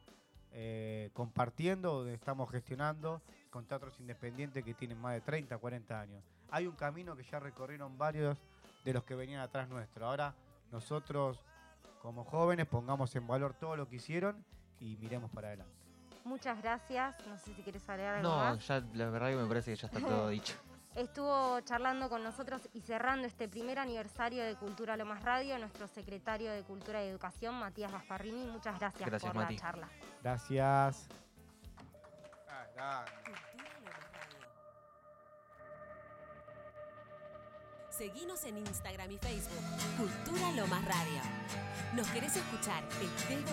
eh, 0.51 1.09
compartiendo, 1.13 1.93
donde 1.99 2.13
estamos 2.13 2.49
gestionando 2.51 3.21
con 3.49 3.65
teatros 3.65 3.99
independientes 3.99 4.63
que 4.63 4.73
tienen 4.73 4.99
más 4.99 5.13
de 5.13 5.21
30, 5.21 5.57
40 5.57 5.99
años. 5.99 6.23
Hay 6.51 6.67
un 6.67 6.75
camino 6.75 7.15
que 7.15 7.23
ya 7.23 7.39
recorrieron 7.39 7.97
varios 7.97 8.37
de 8.85 8.93
los 8.93 9.03
que 9.03 9.15
venían 9.15 9.41
atrás 9.41 9.67
nuestro. 9.69 10.05
Ahora 10.07 10.33
nosotros 10.71 11.39
como 12.01 12.23
jóvenes 12.23 12.65
pongamos 12.67 13.15
en 13.15 13.25
valor 13.27 13.53
todo 13.53 13.75
lo 13.75 13.87
que 13.89 13.97
hicieron 13.97 14.43
y 14.79 14.95
miremos 14.97 15.29
para 15.31 15.47
adelante. 15.49 15.73
Muchas 16.23 16.61
gracias. 16.61 17.15
No 17.27 17.37
sé 17.37 17.53
si 17.53 17.61
quieres 17.63 17.87
agregar 17.89 18.15
algo 18.15 18.29
No, 18.29 18.35
más. 18.37 18.67
ya 18.67 18.81
la 18.93 19.09
verdad 19.09 19.29
que 19.29 19.35
me 19.37 19.47
parece 19.47 19.71
que 19.71 19.77
ya 19.77 19.87
está 19.87 19.99
todo 19.99 20.27
dicho. 20.29 20.53
Estuvo 20.97 21.61
charlando 21.61 22.09
con 22.09 22.23
nosotros 22.23 22.67
y 22.73 22.81
cerrando 22.81 23.27
este 23.27 23.47
primer 23.47 23.77
aniversario 23.77 24.43
de 24.43 24.55
Cultura 24.55 24.97
Lo 24.97 25.05
Más 25.05 25.21
Radio, 25.21 25.59
nuestro 25.59 25.87
secretario 25.87 26.51
de 26.51 26.63
Cultura 26.63 27.05
y 27.05 27.07
Educación, 27.07 27.53
Matías 27.53 27.91
Gasparrini. 27.91 28.47
Muchas 28.47 28.79
gracias, 28.79 29.07
Gracias, 29.07 29.31
por 29.31 29.39
Mati. 29.39 29.53
la 29.53 29.61
charla. 29.61 29.89
Gracias. 30.23 31.07
Seguinos 37.89 38.43
en 38.45 38.57
Instagram 38.57 39.11
y 39.11 39.17
Facebook. 39.19 39.63
Cultura 39.97 40.51
Lo 40.53 40.65
Más 40.65 40.83
Radio. 40.83 41.21
¿Nos 41.93 42.07
querés 42.07 42.35
escuchar? 42.35 42.83
Estés 43.01 43.51